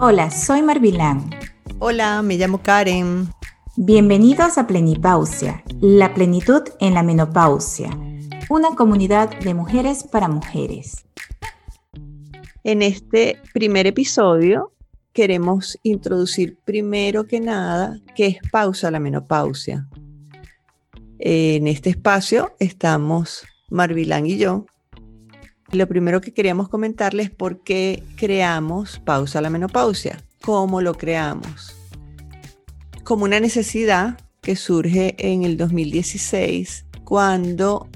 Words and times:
Hola, 0.00 0.30
soy 0.30 0.62
Marvilán. 0.62 1.28
Hola, 1.80 2.22
me 2.22 2.36
llamo 2.36 2.62
Karen. 2.62 3.30
Bienvenidos 3.74 4.56
a 4.56 4.68
Plenipausia, 4.68 5.64
la 5.80 6.14
plenitud 6.14 6.62
en 6.78 6.94
la 6.94 7.02
menopausia, 7.02 7.90
una 8.48 8.76
comunidad 8.76 9.28
de 9.40 9.54
mujeres 9.54 10.04
para 10.04 10.28
mujeres. 10.28 11.04
En 12.62 12.82
este 12.82 13.40
primer 13.52 13.88
episodio 13.88 14.72
queremos 15.12 15.76
introducir 15.82 16.56
primero 16.64 17.26
que 17.26 17.40
nada 17.40 17.98
qué 18.14 18.28
es 18.28 18.38
pausa 18.52 18.92
la 18.92 19.00
menopausia. 19.00 19.88
En 21.18 21.66
este 21.66 21.90
espacio 21.90 22.54
estamos 22.60 23.42
Marvilán 23.68 24.26
y 24.26 24.38
yo. 24.38 24.64
Lo 25.70 25.86
primero 25.86 26.22
que 26.22 26.32
queríamos 26.32 26.68
comentarles 26.70 27.26
es 27.26 27.30
por 27.30 27.62
qué 27.62 28.02
creamos 28.16 29.00
pausa 29.04 29.42
la 29.42 29.50
menopausia, 29.50 30.22
cómo 30.40 30.80
lo 30.80 30.94
creamos. 30.94 31.76
Como 33.04 33.24
una 33.24 33.38
necesidad 33.38 34.18
que 34.40 34.56
surge 34.56 35.14
en 35.18 35.44
el 35.44 35.58
2016 35.58 36.86
cuando 37.04 37.86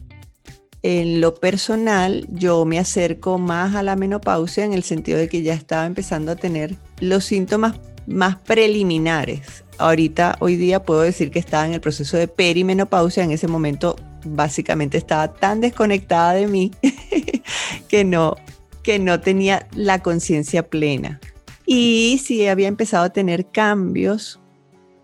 en 0.82 1.20
lo 1.22 1.34
personal 1.36 2.26
yo 2.30 2.64
me 2.66 2.78
acerco 2.78 3.38
más 3.38 3.74
a 3.74 3.82
la 3.82 3.96
menopausia 3.96 4.64
en 4.64 4.74
el 4.74 4.82
sentido 4.82 5.18
de 5.18 5.28
que 5.28 5.42
ya 5.42 5.54
estaba 5.54 5.86
empezando 5.86 6.32
a 6.32 6.36
tener 6.36 6.76
los 7.00 7.24
síntomas 7.24 7.76
más 8.06 8.36
preliminares. 8.36 9.64
Ahorita, 9.78 10.36
hoy 10.40 10.56
día 10.56 10.82
puedo 10.82 11.00
decir 11.00 11.30
que 11.30 11.38
estaba 11.38 11.66
en 11.66 11.72
el 11.72 11.80
proceso 11.80 12.16
de 12.16 12.28
perimenopausia. 12.28 13.24
En 13.24 13.30
ese 13.30 13.48
momento 13.48 13.96
básicamente 14.24 14.98
estaba 14.98 15.32
tan 15.32 15.60
desconectada 15.60 16.32
de 16.34 16.46
mí 16.46 16.70
que 17.88 18.04
no, 18.04 18.36
que 18.82 18.98
no 18.98 19.20
tenía 19.20 19.68
la 19.74 20.02
conciencia 20.02 20.68
plena. 20.68 21.20
Y 21.66 22.20
sí 22.24 22.46
había 22.46 22.68
empezado 22.68 23.04
a 23.04 23.10
tener 23.10 23.50
cambios, 23.50 24.40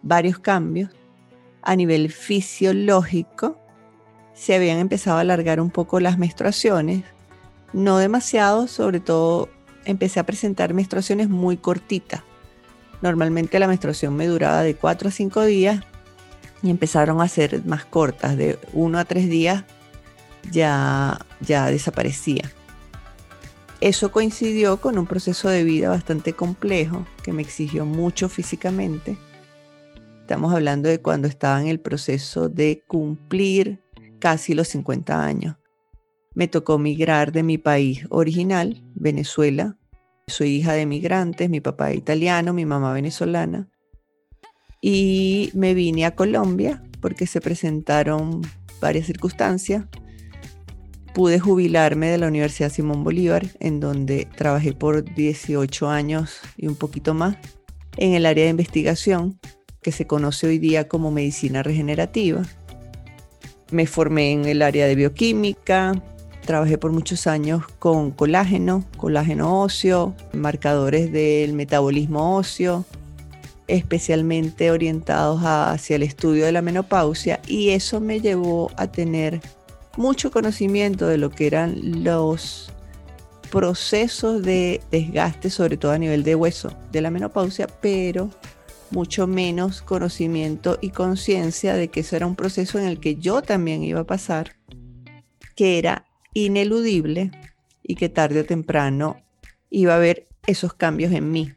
varios 0.02 0.38
cambios 0.38 0.91
a 1.62 1.77
nivel 1.77 2.10
fisiológico 2.10 3.58
se 4.38 4.55
habían 4.55 4.78
empezado 4.78 5.19
a 5.19 5.20
alargar 5.20 5.60
un 5.60 5.70
poco 5.70 5.98
las 5.98 6.16
menstruaciones, 6.16 7.03
no 7.72 7.98
demasiado, 7.98 8.69
sobre 8.69 9.00
todo 9.00 9.48
empecé 9.84 10.20
a 10.20 10.25
presentar 10.27 10.75
menstruaciones 10.75 11.28
muy 11.28 11.56
cortitas. 11.56 12.22
Normalmente 13.03 13.58
la 13.58 13.66
menstruación 13.66 14.16
me 14.16 14.27
duraba 14.27 14.62
de 14.62 14.77
4 14.77 15.08
a 15.08 15.12
5 15.12 15.44
días 15.44 15.84
y 16.62 16.70
empezaron 16.70 17.20
a 17.20 17.28
ser 17.28 17.64
más 17.64 17.84
cortas, 17.84 18.37
de 18.37 18.59
1 18.73 18.98
a 18.98 19.05
3 19.05 19.28
días 19.28 19.64
ya, 20.51 21.19
ya 21.41 21.67
desaparecía. 21.67 22.50
Eso 23.81 24.11
coincidió 24.11 24.78
con 24.78 24.98
un 24.98 25.06
proceso 25.06 25.48
de 25.48 25.62
vida 25.62 25.89
bastante 25.89 26.33
complejo 26.33 27.06
que 27.23 27.33
me 27.33 27.42
exigió 27.42 27.84
mucho 27.84 28.28
físicamente. 28.28 29.17
Estamos 30.20 30.53
hablando 30.53 30.89
de 30.89 31.00
cuando 31.00 31.28
estaba 31.28 31.61
en 31.61 31.69
el 31.69 31.78
proceso 31.78 32.48
de 32.48 32.83
cumplir 32.87 33.81
casi 34.19 34.55
los 34.55 34.69
50 34.69 35.25
años. 35.25 35.56
Me 36.34 36.48
tocó 36.48 36.78
migrar 36.78 37.33
de 37.33 37.43
mi 37.43 37.56
país 37.56 38.05
original, 38.11 38.83
Venezuela. 38.95 39.77
Soy 40.27 40.56
hija 40.56 40.72
de 40.72 40.84
migrantes, 40.84 41.48
mi 41.48 41.61
papá 41.61 41.93
italiano, 41.93 42.53
mi 42.53 42.67
mamá 42.67 42.93
venezolana. 42.93 43.69
Y 44.81 45.51
me 45.55 45.75
vine 45.75 46.05
a 46.05 46.15
Colombia 46.15 46.83
porque 47.01 47.27
se 47.27 47.41
presentaron 47.41 48.43
varias 48.81 49.07
circunstancias. 49.07 49.84
Pude 51.15 51.41
jubilarme 51.41 52.09
de 52.09 52.19
la 52.19 52.29
Universidad 52.29 52.71
Simón 52.71 53.03
Bolívar, 53.03 53.47
en 53.61 53.81
donde 53.81 54.29
trabajé 54.37 54.73
por 54.73 55.15
18 55.15 55.89
años 55.89 56.39
y 56.56 56.69
un 56.69 56.77
poquito 56.77 57.15
más 57.15 57.37
en 57.97 58.15
el 58.15 58.27
área 58.27 58.45
de 58.45 58.51
investigación, 58.51 59.41
que 59.83 59.91
se 59.91 60.06
conoce 60.06 60.47
hoy 60.47 60.59
día 60.59 60.87
como 60.87 61.11
medicina 61.11 61.62
regenerativa 61.62 62.43
me 63.71 63.87
formé 63.87 64.33
en 64.33 64.44
el 64.47 64.62
área 64.62 64.87
de 64.87 64.94
bioquímica, 64.94 65.93
trabajé 66.44 66.78
por 66.78 66.93
muchos 66.93 67.27
años 67.27 67.65
con 67.78 68.11
colágeno, 68.11 68.84
colágeno 68.97 69.62
óseo, 69.62 70.15
marcadores 70.33 71.12
del 71.12 71.53
metabolismo 71.53 72.37
óseo, 72.37 72.84
especialmente 73.69 74.71
orientados 74.71 75.41
hacia 75.43 75.97
el 75.97 76.03
estudio 76.03 76.47
de 76.47 76.53
la 76.53 76.62
menopausia 76.62 77.41
y 77.47 77.71
eso 77.71 78.01
me 78.01 78.21
llevó 78.21 78.71
a 78.77 78.89
tener 78.89 79.41
mucho 79.97 80.31
conocimiento 80.31 81.06
de 81.06 81.19
lo 81.19 81.31
que 81.31 81.47
eran 81.47 82.03
los 82.05 82.73
procesos 83.51 84.43
de 84.43 84.81
desgaste, 84.91 85.51
sobre 85.51 85.77
todo 85.77 85.93
a 85.93 85.99
nivel 85.99 86.23
de 86.23 86.34
hueso 86.34 86.73
de 86.93 87.01
la 87.01 87.11
menopausia, 87.11 87.67
pero 87.67 88.31
mucho 88.91 89.27
menos 89.27 89.83
conocimiento 89.83 90.79
y 90.81 90.91
conciencia 90.91 91.75
de 91.75 91.89
que 91.89 92.00
eso 92.00 92.17
era 92.17 92.27
un 92.27 92.37
proceso 92.37 92.79
en 92.79 92.87
el 92.87 93.00
que 93.00 93.17
yo 93.17 93.43
también 93.43 93.83
iba 93.83 94.00
a 94.00 94.05
pasar, 94.05 94.56
que 95.55 95.79
era 95.79 96.06
ineludible 96.33 97.31
y 97.83 97.97
que 97.97 98.09
tarde 98.09 98.41
o 98.41 98.45
temprano 98.45 99.17
iba 99.71 99.93
a 99.95 99.97
haber 99.97 100.27
esos 100.47 100.75
cambios 100.75 101.12
en 101.12 101.31
mí. 101.31 101.53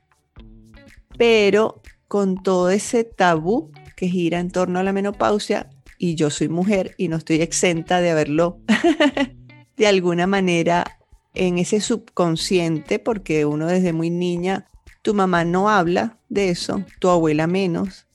Pero 1.18 1.81
con 2.12 2.44
todo 2.44 2.70
ese 2.72 3.06
tabú 3.06 3.72
que 3.96 4.10
gira 4.10 4.42
en 4.42 4.52
torno 4.52 4.80
a 4.80 4.84
la 4.84 4.92
menopausia, 4.92 5.70
y 5.98 6.16
yo 6.16 6.30
soy 6.30 6.50
mujer 6.50 6.94
y 6.98 7.08
no 7.08 7.16
estoy 7.16 7.42
exenta 7.42 8.02
de 8.02 8.10
haberlo 8.12 8.60
de 9.78 9.88
alguna 9.88 10.28
manera 10.28 11.00
en 11.34 11.58
ese 11.58 11.80
subconsciente, 11.80 13.00
porque 13.00 13.46
uno 13.46 13.66
desde 13.66 13.94
muy 13.94 14.10
niña 14.10 14.68
tu 15.02 15.14
mamá 15.14 15.46
no 15.46 15.70
habla 15.70 16.18
de 16.28 16.50
eso, 16.50 16.84
tu 17.00 17.08
abuela 17.08 17.48
menos, 17.48 18.08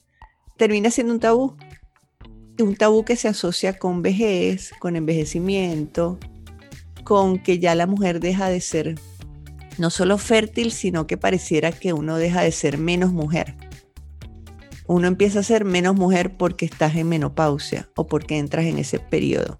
termina 0.58 0.90
siendo 0.90 1.14
un 1.14 1.20
tabú. 1.20 1.56
Un 2.58 2.76
tabú 2.76 3.02
que 3.02 3.16
se 3.16 3.28
asocia 3.28 3.78
con 3.78 4.02
vejez, 4.02 4.72
con 4.78 4.96
envejecimiento, 4.96 6.18
con 7.02 7.38
que 7.38 7.60
ya 7.60 7.74
la 7.74 7.86
mujer 7.86 8.20
deja 8.20 8.50
de 8.50 8.60
ser 8.60 8.96
no 9.78 9.88
solo 9.88 10.18
fértil, 10.18 10.70
sino 10.70 11.06
que 11.06 11.16
pareciera 11.16 11.72
que 11.72 11.94
uno 11.94 12.18
deja 12.18 12.42
de 12.42 12.52
ser 12.52 12.76
menos 12.76 13.10
mujer. 13.10 13.54
Uno 14.88 15.08
empieza 15.08 15.40
a 15.40 15.42
ser 15.42 15.64
menos 15.64 15.96
mujer 15.96 16.36
porque 16.36 16.64
estás 16.64 16.94
en 16.96 17.08
menopausia 17.08 17.88
o 17.96 18.06
porque 18.06 18.38
entras 18.38 18.66
en 18.66 18.78
ese 18.78 18.98
periodo. 18.98 19.58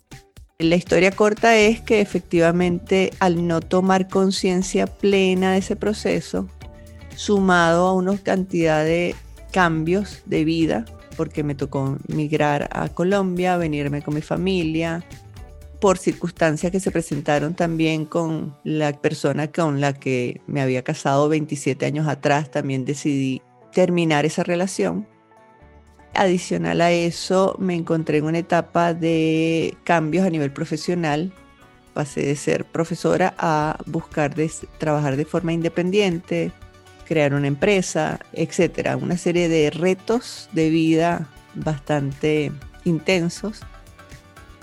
La 0.58 0.76
historia 0.76 1.10
corta 1.10 1.56
es 1.56 1.80
que 1.80 2.00
efectivamente 2.00 3.10
al 3.18 3.46
no 3.46 3.60
tomar 3.60 4.08
conciencia 4.08 4.86
plena 4.86 5.52
de 5.52 5.58
ese 5.58 5.76
proceso, 5.76 6.48
sumado 7.14 7.86
a 7.86 7.92
una 7.92 8.16
cantidad 8.16 8.84
de 8.84 9.14
cambios 9.52 10.22
de 10.24 10.44
vida, 10.44 10.84
porque 11.16 11.42
me 11.42 11.54
tocó 11.54 11.98
migrar 12.08 12.68
a 12.72 12.88
Colombia, 12.88 13.56
venirme 13.56 14.02
con 14.02 14.14
mi 14.14 14.22
familia, 14.22 15.04
por 15.80 15.98
circunstancias 15.98 16.72
que 16.72 16.80
se 16.80 16.90
presentaron 16.90 17.54
también 17.54 18.06
con 18.06 18.56
la 18.64 18.92
persona 18.92 19.50
con 19.52 19.80
la 19.80 19.92
que 19.92 20.40
me 20.46 20.60
había 20.60 20.82
casado 20.82 21.28
27 21.28 21.84
años 21.84 22.08
atrás, 22.08 22.50
también 22.50 22.84
decidí 22.84 23.42
terminar 23.72 24.24
esa 24.24 24.42
relación. 24.42 25.06
Adicional 26.16 26.80
a 26.80 26.90
eso, 26.92 27.56
me 27.58 27.74
encontré 27.74 28.18
en 28.18 28.24
una 28.24 28.38
etapa 28.38 28.94
de 28.94 29.76
cambios 29.84 30.26
a 30.26 30.30
nivel 30.30 30.50
profesional. 30.50 31.32
Pasé 31.92 32.22
de 32.22 32.36
ser 32.36 32.64
profesora 32.64 33.34
a 33.38 33.78
buscar 33.86 34.34
trabajar 34.78 35.16
de 35.16 35.24
forma 35.24 35.52
independiente, 35.52 36.52
crear 37.06 37.34
una 37.34 37.46
empresa, 37.46 38.20
etcétera. 38.32 38.96
Una 38.96 39.18
serie 39.18 39.48
de 39.48 39.70
retos 39.70 40.48
de 40.52 40.70
vida 40.70 41.28
bastante 41.54 42.50
intensos 42.84 43.60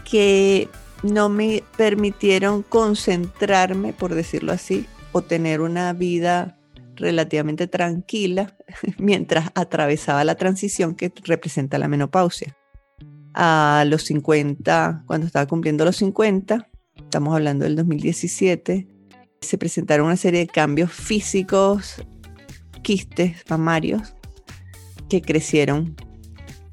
que 0.10 0.70
no 1.04 1.30
me 1.30 1.64
permitieron 1.78 2.64
concentrarme, 2.64 3.94
por 3.94 4.16
decirlo 4.16 4.52
así, 4.54 4.88
o 5.12 5.22
tener 5.22 5.62
una 5.62 5.94
vida 5.94 6.58
relativamente 7.04 7.68
tranquila 7.68 8.56
mientras 8.98 9.52
atravesaba 9.56 10.24
la 10.24 10.36
transición 10.36 10.96
que 10.96 11.12
representa 11.24 11.78
la 11.78 11.88
menopausia. 11.88 12.56
A 13.36 13.84
los 13.88 14.04
50, 14.04 15.04
cuando 15.08 15.28
estaba 15.28 15.48
cumpliendo 15.48 15.86
los 15.86 15.98
50, 15.98 16.70
estamos 16.96 17.34
hablando 17.34 17.66
del 17.66 17.76
2017, 17.76 18.88
se 19.42 19.58
presentaron 19.58 20.06
una 20.06 20.18
serie 20.18 20.42
de 20.42 20.48
cambios 20.48 20.92
físicos 20.92 22.04
quistes 22.84 23.44
mamarios 23.50 24.16
que 25.10 25.22
crecieron 25.22 25.96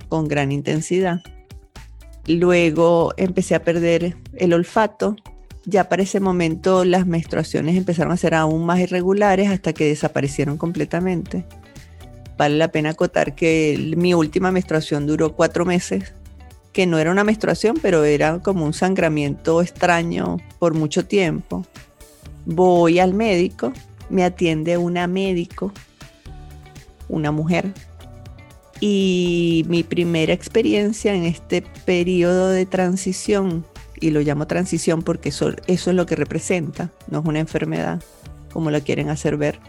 con 0.09 0.29
gran 0.29 0.53
intensidad. 0.53 1.21
Luego 2.27 3.15
empecé 3.17 3.55
a 3.55 3.65
perder 3.65 4.17
el 4.35 4.53
olfato. 4.53 5.17
Ya 5.71 5.89
para 5.89 6.03
ese 6.03 6.19
momento 6.19 6.85
las 6.85 7.07
menstruaciones 7.07 7.77
empezaron 7.77 8.13
a 8.13 8.17
ser 8.17 8.35
aún 8.35 8.67
más 8.67 8.81
irregulares 8.81 9.49
hasta 9.51 9.73
que 9.73 9.87
desaparecieron 9.87 10.57
completamente. 10.59 11.45
Vale 12.37 12.57
la 12.57 12.73
pena 12.73 12.91
acotar 12.91 13.37
que 13.37 13.95
mi 13.97 14.13
última 14.15 14.51
menstruación 14.51 15.07
duró 15.07 15.37
cuatro 15.37 15.65
meses, 15.65 16.13
que 16.73 16.87
no 16.87 16.99
era 16.99 17.13
una 17.13 17.23
menstruación, 17.23 17.77
pero 17.81 18.03
era 18.03 18.41
como 18.41 18.65
un 18.65 18.73
sangramiento 18.73 19.63
extraño 19.63 20.39
por 20.59 20.75
mucho 20.75 21.07
tiempo. 21.07 21.65
Voy 22.47 22.99
al 22.99 23.15
médico, 23.15 23.73
me 24.09 24.25
atiende 24.25 24.77
una 24.77 25.07
médico 25.07 25.73
una 27.11 27.33
mujer. 27.33 27.73
Y 28.81 29.65
mi 29.69 29.83
primera 29.83 30.33
experiencia 30.33 31.15
en 31.15 31.25
este 31.25 31.63
periodo 31.85 32.49
de 32.49 32.65
transición, 32.65 33.67
y 34.01 34.11
lo 34.11 34.21
llamo 34.21 34.47
transición 34.47 35.03
porque 35.03 35.29
eso, 35.29 35.53
es 35.67 35.87
lo 35.87 36.07
que 36.07 36.17
representa, 36.17 36.91
no 37.09 37.21
es 37.21 37.27
una 37.27 37.39
enfermedad, 37.39 38.03
como 38.53 38.71
lo 38.71 38.81
quieren 38.81 39.11
hacer 39.11 39.37
ver, 39.37 39.61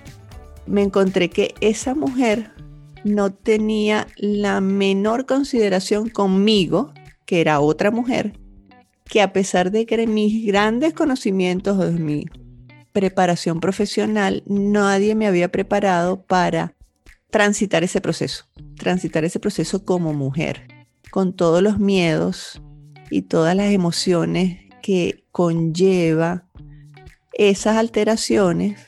me 0.66 0.81
encontré 0.81 1.30
que 1.30 1.54
esa 1.62 1.94
mujer 1.94 2.51
no 3.04 3.31
tenía 3.33 4.07
la 4.16 4.62
menor 4.62 5.25
consideración 5.25 6.10
conmigo, 6.10 6.94
que 7.25 7.42
era 7.42 7.60
otra 7.60 7.92
mujer, 7.92 8.39
que 9.06 9.22
a 9.22 9.33
pesar 9.33 9.72
de 9.72 9.86
que 9.86 10.07
mis 10.07 10.45
grandes 10.45 10.94
conocimientos 10.94 11.77
de 11.77 11.92
mi 11.92 12.25
preparación 12.94 13.60
profesional, 13.60 14.44
nadie 14.45 15.16
me 15.16 15.27
había 15.27 15.51
preparado 15.51 16.24
para 16.24 16.75
transitar 17.30 17.84
ese 17.84 18.01
proceso, 18.01 18.45
transitar 18.77 19.24
ese 19.24 19.39
proceso 19.39 19.84
como 19.86 20.13
mujer, 20.13 20.68
con 21.10 21.34
todos 21.34 21.62
los 21.62 21.80
miedos 21.80 22.62
y 23.12 23.24
todas 23.24 23.56
las 23.56 23.72
emociones 23.72 24.60
que 24.81 25.25
conlleva 25.31 26.46
esas 27.34 27.78
alteraciones 27.78 28.80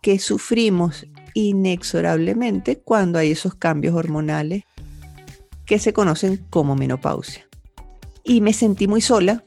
que 0.00 0.18
sufrimos 0.18 1.06
inexorablemente 1.34 2.78
cuando 2.78 3.18
hay 3.18 3.32
esos 3.32 3.54
cambios 3.54 3.94
hormonales 3.94 4.64
que 5.64 5.78
se 5.78 5.92
conocen 5.92 6.44
como 6.50 6.76
menopausia. 6.76 7.48
Y 8.24 8.40
me 8.40 8.52
sentí 8.52 8.86
muy 8.86 9.00
sola 9.00 9.44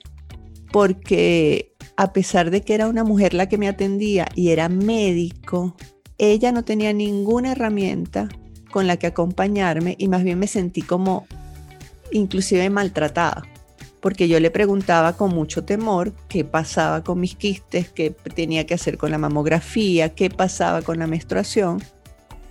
porque 0.72 1.74
a 1.96 2.12
pesar 2.12 2.52
de 2.52 2.62
que 2.62 2.74
era 2.74 2.88
una 2.88 3.04
mujer 3.04 3.34
la 3.34 3.48
que 3.48 3.58
me 3.58 3.68
atendía 3.68 4.28
y 4.36 4.50
era 4.50 4.68
médico, 4.68 5.76
ella 6.18 6.52
no 6.52 6.64
tenía 6.64 6.92
ninguna 6.92 7.52
herramienta 7.52 8.28
con 8.72 8.88
la 8.88 8.98
que 8.98 9.08
acompañarme 9.08 9.96
y 9.98 10.08
más 10.08 10.24
bien 10.24 10.40
me 10.40 10.48
sentí 10.48 10.82
como 10.82 11.28
inclusive 12.12 12.70
maltratada, 12.70 13.44
porque 14.06 14.28
yo 14.28 14.40
le 14.40 14.52
preguntaba 14.52 15.14
con 15.14 15.32
mucho 15.32 15.64
temor 15.64 16.14
qué 16.30 16.46
pasaba 16.46 17.04
con 17.04 17.20
mis 17.20 17.34
quistes, 17.34 17.90
qué 17.90 18.12
tenía 18.12 18.68
que 18.68 18.76
hacer 18.76 19.00
con 19.00 19.10
la 19.10 19.18
mamografía, 19.18 20.14
qué 20.14 20.30
pasaba 20.30 20.84
con 20.84 21.00
la 21.00 21.08
menstruación. 21.08 21.82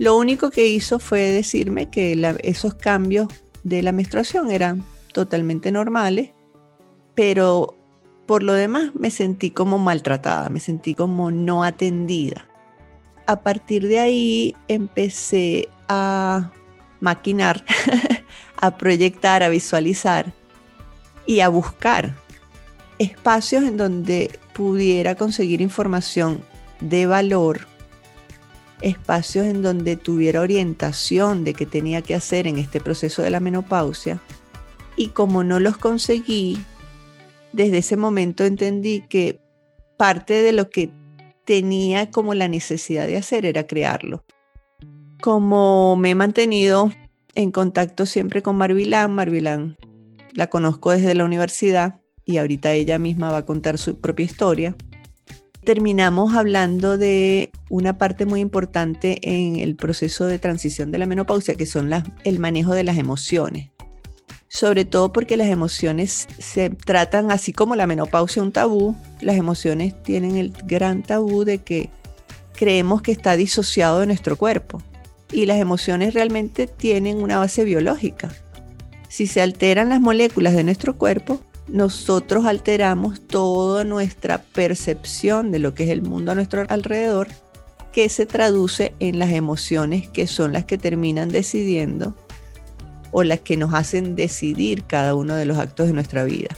Lo 0.00 0.16
único 0.16 0.50
que 0.50 0.66
hizo 0.66 0.98
fue 0.98 1.20
decirme 1.20 1.90
que 1.90 2.20
esos 2.42 2.74
cambios 2.74 3.28
de 3.62 3.84
la 3.84 3.92
menstruación 3.92 4.50
eran 4.50 4.82
totalmente 5.12 5.70
normales, 5.70 6.30
pero 7.14 7.76
por 8.26 8.42
lo 8.42 8.54
demás 8.54 8.90
me 8.96 9.12
sentí 9.12 9.52
como 9.52 9.78
maltratada, 9.78 10.48
me 10.48 10.58
sentí 10.58 10.96
como 10.96 11.30
no 11.30 11.62
atendida. 11.62 12.48
A 13.28 13.42
partir 13.42 13.86
de 13.86 14.00
ahí 14.00 14.56
empecé 14.66 15.68
a 15.88 16.50
maquinar, 16.98 17.64
a 18.56 18.76
proyectar, 18.76 19.44
a 19.44 19.48
visualizar 19.48 20.32
y 21.26 21.40
a 21.40 21.48
buscar 21.48 22.14
espacios 22.98 23.64
en 23.64 23.76
donde 23.76 24.38
pudiera 24.54 25.14
conseguir 25.14 25.60
información 25.60 26.40
de 26.80 27.06
valor, 27.06 27.66
espacios 28.80 29.46
en 29.46 29.62
donde 29.62 29.96
tuviera 29.96 30.40
orientación 30.40 31.44
de 31.44 31.54
qué 31.54 31.66
tenía 31.66 32.02
que 32.02 32.14
hacer 32.14 32.46
en 32.46 32.58
este 32.58 32.80
proceso 32.80 33.22
de 33.22 33.30
la 33.30 33.40
menopausia. 33.40 34.20
Y 34.96 35.08
como 35.08 35.42
no 35.42 35.58
los 35.58 35.76
conseguí, 35.76 36.58
desde 37.52 37.78
ese 37.78 37.96
momento 37.96 38.44
entendí 38.44 39.02
que 39.08 39.40
parte 39.96 40.42
de 40.42 40.52
lo 40.52 40.70
que 40.70 40.90
tenía 41.44 42.10
como 42.10 42.34
la 42.34 42.48
necesidad 42.48 43.06
de 43.06 43.16
hacer 43.16 43.44
era 43.44 43.66
crearlo. 43.66 44.24
Como 45.20 45.96
me 45.96 46.10
he 46.10 46.14
mantenido 46.14 46.92
en 47.34 47.50
contacto 47.50 48.06
siempre 48.06 48.42
con 48.42 48.56
Marvilán, 48.56 49.14
Marvilán 49.14 49.76
la 50.34 50.48
conozco 50.48 50.90
desde 50.90 51.14
la 51.14 51.24
universidad 51.24 52.00
y 52.24 52.38
ahorita 52.38 52.72
ella 52.72 52.98
misma 52.98 53.30
va 53.30 53.38
a 53.38 53.46
contar 53.46 53.78
su 53.78 54.00
propia 54.00 54.24
historia. 54.24 54.76
Terminamos 55.64 56.34
hablando 56.34 56.98
de 56.98 57.50
una 57.70 57.96
parte 57.96 58.26
muy 58.26 58.40
importante 58.40 59.18
en 59.22 59.56
el 59.56 59.76
proceso 59.76 60.26
de 60.26 60.38
transición 60.38 60.90
de 60.90 60.98
la 60.98 61.06
menopausia, 61.06 61.54
que 61.54 61.64
son 61.64 61.90
el 62.24 62.38
manejo 62.38 62.74
de 62.74 62.84
las 62.84 62.98
emociones 62.98 63.70
sobre 64.54 64.84
todo 64.84 65.12
porque 65.12 65.36
las 65.36 65.48
emociones 65.48 66.28
se 66.38 66.70
tratan 66.70 67.32
así 67.32 67.52
como 67.52 67.74
la 67.74 67.88
menopausia 67.88 68.40
un 68.40 68.52
tabú, 68.52 68.94
las 69.20 69.34
emociones 69.34 70.00
tienen 70.04 70.36
el 70.36 70.52
gran 70.64 71.02
tabú 71.02 71.44
de 71.44 71.58
que 71.58 71.90
creemos 72.54 73.02
que 73.02 73.10
está 73.10 73.34
disociado 73.34 73.98
de 73.98 74.06
nuestro 74.06 74.36
cuerpo 74.36 74.80
y 75.32 75.46
las 75.46 75.58
emociones 75.58 76.14
realmente 76.14 76.68
tienen 76.68 77.20
una 77.20 77.38
base 77.38 77.64
biológica. 77.64 78.30
Si 79.14 79.28
se 79.28 79.40
alteran 79.40 79.90
las 79.90 80.00
moléculas 80.00 80.54
de 80.54 80.64
nuestro 80.64 80.98
cuerpo, 80.98 81.40
nosotros 81.68 82.46
alteramos 82.46 83.24
toda 83.24 83.84
nuestra 83.84 84.38
percepción 84.38 85.52
de 85.52 85.60
lo 85.60 85.72
que 85.72 85.84
es 85.84 85.90
el 85.90 86.02
mundo 86.02 86.32
a 86.32 86.34
nuestro 86.34 86.64
alrededor, 86.68 87.28
que 87.92 88.08
se 88.08 88.26
traduce 88.26 88.92
en 88.98 89.20
las 89.20 89.30
emociones 89.30 90.08
que 90.08 90.26
son 90.26 90.52
las 90.52 90.64
que 90.64 90.78
terminan 90.78 91.28
decidiendo 91.28 92.16
o 93.12 93.22
las 93.22 93.38
que 93.38 93.56
nos 93.56 93.72
hacen 93.72 94.16
decidir 94.16 94.82
cada 94.82 95.14
uno 95.14 95.36
de 95.36 95.44
los 95.44 95.58
actos 95.58 95.86
de 95.86 95.92
nuestra 95.92 96.24
vida. 96.24 96.48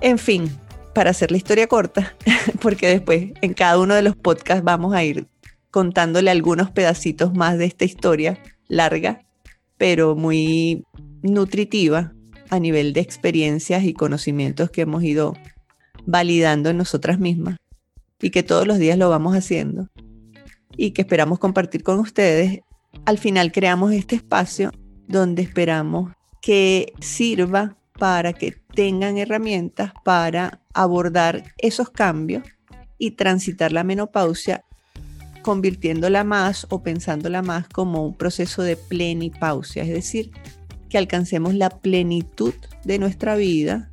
En 0.00 0.18
fin, 0.18 0.50
para 0.96 1.10
hacer 1.10 1.30
la 1.30 1.36
historia 1.36 1.68
corta, 1.68 2.16
porque 2.60 2.88
después 2.88 3.30
en 3.40 3.54
cada 3.54 3.78
uno 3.78 3.94
de 3.94 4.02
los 4.02 4.16
podcasts 4.16 4.64
vamos 4.64 4.94
a 4.94 5.04
ir 5.04 5.28
contándole 5.70 6.32
algunos 6.32 6.72
pedacitos 6.72 7.32
más 7.34 7.56
de 7.56 7.66
esta 7.66 7.84
historia 7.84 8.42
larga, 8.66 9.20
pero 9.78 10.16
muy 10.16 10.82
nutritiva 11.22 12.12
a 12.48 12.58
nivel 12.58 12.92
de 12.92 13.00
experiencias 13.00 13.84
y 13.84 13.94
conocimientos 13.94 14.70
que 14.70 14.82
hemos 14.82 15.02
ido 15.04 15.34
validando 16.06 16.70
en 16.70 16.78
nosotras 16.78 17.18
mismas 17.18 17.56
y 18.20 18.30
que 18.30 18.42
todos 18.42 18.66
los 18.66 18.78
días 18.78 18.98
lo 18.98 19.08
vamos 19.08 19.36
haciendo 19.36 19.88
y 20.76 20.92
que 20.92 21.02
esperamos 21.02 21.38
compartir 21.38 21.82
con 21.82 21.98
ustedes. 21.98 22.60
Al 23.04 23.18
final 23.18 23.52
creamos 23.52 23.92
este 23.92 24.16
espacio 24.16 24.72
donde 25.06 25.42
esperamos 25.42 26.12
que 26.40 26.92
sirva 27.00 27.76
para 27.98 28.32
que 28.32 28.52
tengan 28.74 29.18
herramientas 29.18 29.92
para 30.04 30.60
abordar 30.72 31.44
esos 31.58 31.90
cambios 31.90 32.44
y 32.98 33.12
transitar 33.12 33.72
la 33.72 33.84
menopausia, 33.84 34.64
convirtiéndola 35.42 36.24
más 36.24 36.66
o 36.70 36.82
pensándola 36.82 37.42
más 37.42 37.68
como 37.68 38.06
un 38.06 38.16
proceso 38.16 38.62
de 38.62 38.76
plenipausia, 38.76 39.82
es 39.82 39.90
decir, 39.90 40.30
que 40.90 40.98
alcancemos 40.98 41.54
la 41.54 41.70
plenitud 41.70 42.52
de 42.84 42.98
nuestra 42.98 43.36
vida, 43.36 43.88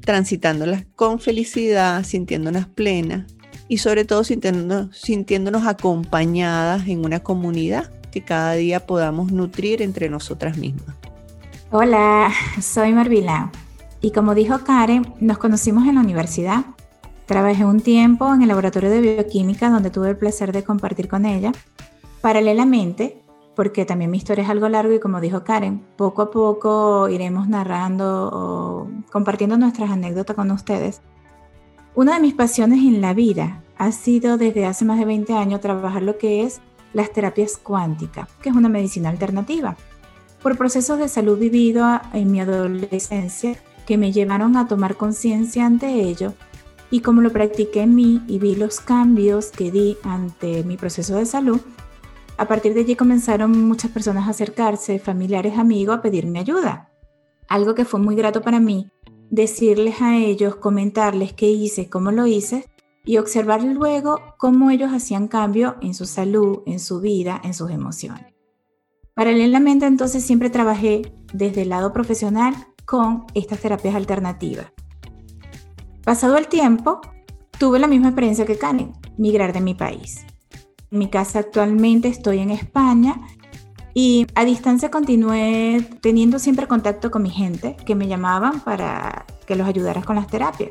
transitándola 0.00 0.86
con 0.96 1.20
felicidad, 1.20 2.02
sintiéndonos 2.04 2.66
plenas 2.66 3.26
y 3.68 3.78
sobre 3.78 4.06
todo 4.06 4.24
sintiéndonos, 4.24 4.96
sintiéndonos 4.96 5.66
acompañadas 5.66 6.88
en 6.88 7.04
una 7.04 7.20
comunidad 7.20 7.90
que 8.10 8.22
cada 8.22 8.54
día 8.54 8.86
podamos 8.86 9.30
nutrir 9.32 9.82
entre 9.82 10.08
nosotras 10.08 10.56
mismas. 10.56 10.96
Hola, 11.70 12.32
soy 12.62 12.94
Marvila 12.94 13.52
y 14.00 14.12
como 14.12 14.34
dijo 14.34 14.60
Karen, 14.60 15.12
nos 15.20 15.36
conocimos 15.36 15.86
en 15.86 15.96
la 15.96 16.00
universidad. 16.00 16.64
Trabajé 17.26 17.66
un 17.66 17.80
tiempo 17.80 18.32
en 18.32 18.40
el 18.40 18.48
laboratorio 18.48 18.88
de 18.88 19.02
bioquímica 19.02 19.68
donde 19.68 19.90
tuve 19.90 20.08
el 20.10 20.16
placer 20.16 20.52
de 20.52 20.64
compartir 20.64 21.08
con 21.08 21.26
ella. 21.26 21.52
Paralelamente, 22.22 23.20
porque 23.58 23.84
también 23.84 24.12
mi 24.12 24.18
historia 24.18 24.44
es 24.44 24.50
algo 24.50 24.68
largo 24.68 24.94
y 24.94 25.00
como 25.00 25.20
dijo 25.20 25.42
Karen, 25.42 25.84
poco 25.96 26.22
a 26.22 26.30
poco 26.30 27.08
iremos 27.08 27.48
narrando 27.48 28.30
o 28.32 28.88
compartiendo 29.10 29.58
nuestras 29.58 29.90
anécdotas 29.90 30.36
con 30.36 30.52
ustedes. 30.52 31.00
Una 31.96 32.14
de 32.14 32.20
mis 32.20 32.34
pasiones 32.34 32.78
en 32.78 33.00
la 33.00 33.14
vida 33.14 33.64
ha 33.76 33.90
sido 33.90 34.38
desde 34.38 34.64
hace 34.64 34.84
más 34.84 35.00
de 35.00 35.06
20 35.06 35.34
años 35.34 35.60
trabajar 35.60 36.04
lo 36.04 36.18
que 36.18 36.44
es 36.44 36.60
las 36.92 37.12
terapias 37.12 37.56
cuánticas, 37.56 38.28
que 38.40 38.50
es 38.50 38.54
una 38.54 38.68
medicina 38.68 39.08
alternativa, 39.08 39.76
por 40.40 40.56
procesos 40.56 41.00
de 41.00 41.08
salud 41.08 41.36
vivido 41.36 42.00
en 42.12 42.30
mi 42.30 42.40
adolescencia 42.40 43.56
que 43.88 43.98
me 43.98 44.12
llevaron 44.12 44.56
a 44.56 44.68
tomar 44.68 44.94
conciencia 44.94 45.66
ante 45.66 45.88
ello 46.02 46.32
y 46.92 47.00
como 47.00 47.22
lo 47.22 47.32
practiqué 47.32 47.80
en 47.80 47.96
mí 47.96 48.22
y 48.28 48.38
vi 48.38 48.54
los 48.54 48.78
cambios 48.78 49.50
que 49.50 49.72
di 49.72 49.96
ante 50.04 50.62
mi 50.62 50.76
proceso 50.76 51.16
de 51.16 51.26
salud, 51.26 51.60
a 52.38 52.46
partir 52.46 52.72
de 52.72 52.80
allí 52.80 52.94
comenzaron 52.94 53.66
muchas 53.66 53.90
personas 53.90 54.28
a 54.28 54.30
acercarse, 54.30 55.00
familiares, 55.00 55.58
amigos, 55.58 55.98
a 55.98 56.02
pedirme 56.02 56.38
ayuda. 56.38 56.88
Algo 57.48 57.74
que 57.74 57.84
fue 57.84 57.98
muy 57.98 58.14
grato 58.14 58.42
para 58.42 58.60
mí, 58.60 58.90
decirles 59.28 60.00
a 60.00 60.16
ellos, 60.16 60.54
comentarles 60.56 61.32
qué 61.32 61.50
hice, 61.50 61.90
cómo 61.90 62.12
lo 62.12 62.26
hice, 62.26 62.70
y 63.04 63.16
observar 63.18 63.64
luego 63.64 64.20
cómo 64.36 64.70
ellos 64.70 64.92
hacían 64.92 65.26
cambio 65.26 65.76
en 65.80 65.94
su 65.94 66.06
salud, 66.06 66.60
en 66.66 66.78
su 66.78 67.00
vida, 67.00 67.40
en 67.42 67.54
sus 67.54 67.70
emociones. 67.70 68.26
Paralelamente 69.14 69.86
entonces 69.86 70.22
siempre 70.22 70.48
trabajé 70.48 71.12
desde 71.32 71.62
el 71.62 71.70
lado 71.70 71.92
profesional 71.92 72.54
con 72.84 73.24
estas 73.34 73.58
terapias 73.58 73.96
alternativas. 73.96 74.66
Pasado 76.04 76.36
el 76.36 76.46
tiempo, 76.46 77.00
tuve 77.58 77.80
la 77.80 77.88
misma 77.88 78.08
experiencia 78.08 78.46
que 78.46 78.58
Karen, 78.58 78.92
migrar 79.16 79.52
de 79.52 79.60
mi 79.60 79.74
país. 79.74 80.24
Mi 80.90 81.08
casa 81.08 81.40
actualmente 81.40 82.08
estoy 82.08 82.38
en 82.38 82.50
España 82.50 83.16
y 83.94 84.26
a 84.34 84.44
distancia 84.44 84.90
continué 84.90 85.86
teniendo 86.00 86.38
siempre 86.38 86.66
contacto 86.66 87.10
con 87.10 87.22
mi 87.22 87.30
gente 87.30 87.76
que 87.84 87.94
me 87.94 88.06
llamaban 88.06 88.60
para 88.60 89.26
que 89.46 89.56
los 89.56 89.66
ayudara 89.66 90.02
con 90.02 90.16
las 90.16 90.28
terapias. 90.28 90.70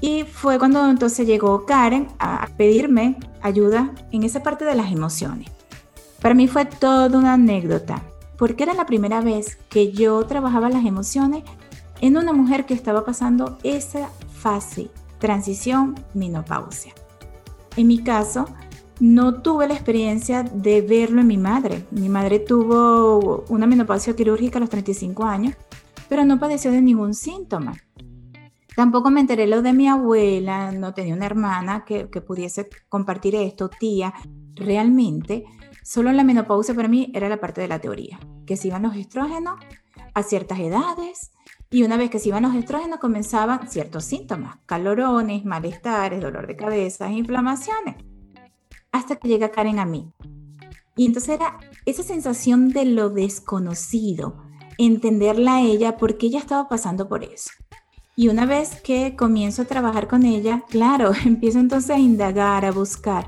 Y 0.00 0.24
fue 0.24 0.58
cuando 0.58 0.88
entonces 0.88 1.26
llegó 1.26 1.64
Karen 1.66 2.08
a 2.18 2.48
pedirme 2.56 3.16
ayuda 3.42 3.92
en 4.12 4.24
esa 4.24 4.42
parte 4.42 4.64
de 4.64 4.74
las 4.74 4.92
emociones. 4.92 5.50
Para 6.20 6.34
mí 6.34 6.48
fue 6.48 6.64
toda 6.64 7.18
una 7.18 7.34
anécdota, 7.34 8.02
porque 8.38 8.64
era 8.64 8.74
la 8.74 8.86
primera 8.86 9.20
vez 9.20 9.58
que 9.68 9.92
yo 9.92 10.24
trabajaba 10.26 10.68
las 10.68 10.84
emociones 10.84 11.44
en 12.00 12.16
una 12.16 12.32
mujer 12.32 12.66
que 12.66 12.74
estaba 12.74 13.04
pasando 13.04 13.58
esa 13.62 14.10
fase, 14.32 14.90
transición, 15.18 15.94
menopausia. 16.14 16.92
En 17.76 17.86
mi 17.86 18.02
caso, 18.02 18.46
no 19.00 19.42
tuve 19.42 19.68
la 19.68 19.74
experiencia 19.74 20.42
de 20.42 20.80
verlo 20.80 21.20
en 21.20 21.26
mi 21.26 21.36
madre. 21.36 21.84
Mi 21.90 22.08
madre 22.08 22.38
tuvo 22.38 23.44
una 23.48 23.66
menopausia 23.66 24.16
quirúrgica 24.16 24.58
a 24.58 24.60
los 24.60 24.70
35 24.70 25.24
años, 25.24 25.54
pero 26.08 26.24
no 26.24 26.38
padeció 26.38 26.70
de 26.70 26.80
ningún 26.80 27.14
síntoma. 27.14 27.74
Tampoco 28.74 29.10
me 29.10 29.20
enteré 29.20 29.46
lo 29.46 29.62
de 29.62 29.72
mi 29.72 29.88
abuela, 29.88 30.70
no 30.70 30.92
tenía 30.92 31.14
una 31.14 31.26
hermana 31.26 31.84
que, 31.84 32.06
pudiese 32.06 32.68
compartir 32.88 33.34
esto, 33.34 33.68
tía. 33.68 34.12
Realmente, 34.54 35.44
solo 35.82 36.12
la 36.12 36.24
menopausia 36.24 36.74
para 36.74 36.88
mí 36.88 37.10
era 37.14 37.28
la 37.28 37.40
parte 37.40 37.60
de 37.60 37.68
la 37.68 37.78
teoría, 37.78 38.18
que 38.46 38.56
se 38.56 38.68
iban 38.68 38.82
los 38.82 38.96
estrógenos 38.96 39.58
a 40.12 40.22
ciertas 40.22 40.58
edades 40.58 41.32
y 41.70 41.82
una 41.82 41.96
vez 41.96 42.10
que 42.10 42.18
se 42.18 42.28
iban 42.28 42.42
los 42.42 42.54
estrógenos 42.54 42.98
comenzaban 42.98 43.68
ciertos 43.68 44.04
síntomas, 44.04 44.58
calorones, 44.66 45.44
malestares, 45.44 46.20
dolor 46.20 46.46
de 46.46 46.56
cabeza, 46.56 47.10
inflamaciones, 47.10 47.96
hasta 48.96 49.16
que 49.16 49.28
llega 49.28 49.50
Karen 49.50 49.78
a 49.78 49.86
mí. 49.86 50.12
Y 50.96 51.06
entonces 51.06 51.36
era 51.36 51.58
esa 51.84 52.02
sensación 52.02 52.70
de 52.70 52.86
lo 52.86 53.10
desconocido, 53.10 54.36
entenderla 54.78 55.56
a 55.56 55.62
ella 55.62 55.96
porque 55.96 56.26
ella 56.26 56.38
estaba 56.38 56.68
pasando 56.68 57.08
por 57.08 57.22
eso. 57.22 57.50
Y 58.16 58.28
una 58.28 58.46
vez 58.46 58.80
que 58.80 59.14
comienzo 59.14 59.62
a 59.62 59.66
trabajar 59.66 60.08
con 60.08 60.24
ella, 60.24 60.64
claro, 60.68 61.12
empiezo 61.24 61.58
entonces 61.58 61.90
a 61.90 61.98
indagar, 61.98 62.64
a 62.64 62.72
buscar 62.72 63.26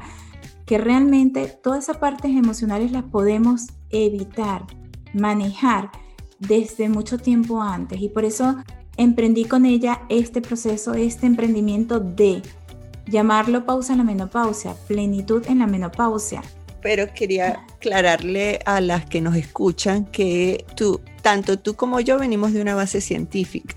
que 0.64 0.78
realmente 0.78 1.46
todas 1.46 1.84
esas 1.84 1.96
partes 1.98 2.30
emocionales 2.30 2.92
las 2.92 3.04
podemos 3.04 3.68
evitar, 3.90 4.66
manejar 5.14 5.90
desde 6.38 6.88
mucho 6.88 7.18
tiempo 7.18 7.62
antes. 7.62 8.00
Y 8.00 8.08
por 8.08 8.24
eso 8.24 8.56
emprendí 8.96 9.44
con 9.44 9.64
ella 9.64 10.02
este 10.08 10.42
proceso, 10.42 10.92
este 10.92 11.26
emprendimiento 11.26 12.00
de 12.00 12.42
llamarlo 13.08 13.64
pausa 13.64 13.92
en 13.92 13.98
la 13.98 14.04
menopausia, 14.04 14.74
plenitud 14.86 15.44
en 15.48 15.60
la 15.60 15.66
menopausia. 15.66 16.42
Pero 16.82 17.12
quería 17.12 17.64
aclararle 17.74 18.60
a 18.64 18.80
las 18.80 19.06
que 19.06 19.20
nos 19.20 19.36
escuchan 19.36 20.04
que 20.06 20.64
tú, 20.76 21.00
tanto 21.22 21.58
tú 21.58 21.74
como 21.74 22.00
yo 22.00 22.18
venimos 22.18 22.52
de 22.52 22.62
una 22.62 22.74
base 22.74 23.00
científica. 23.00 23.74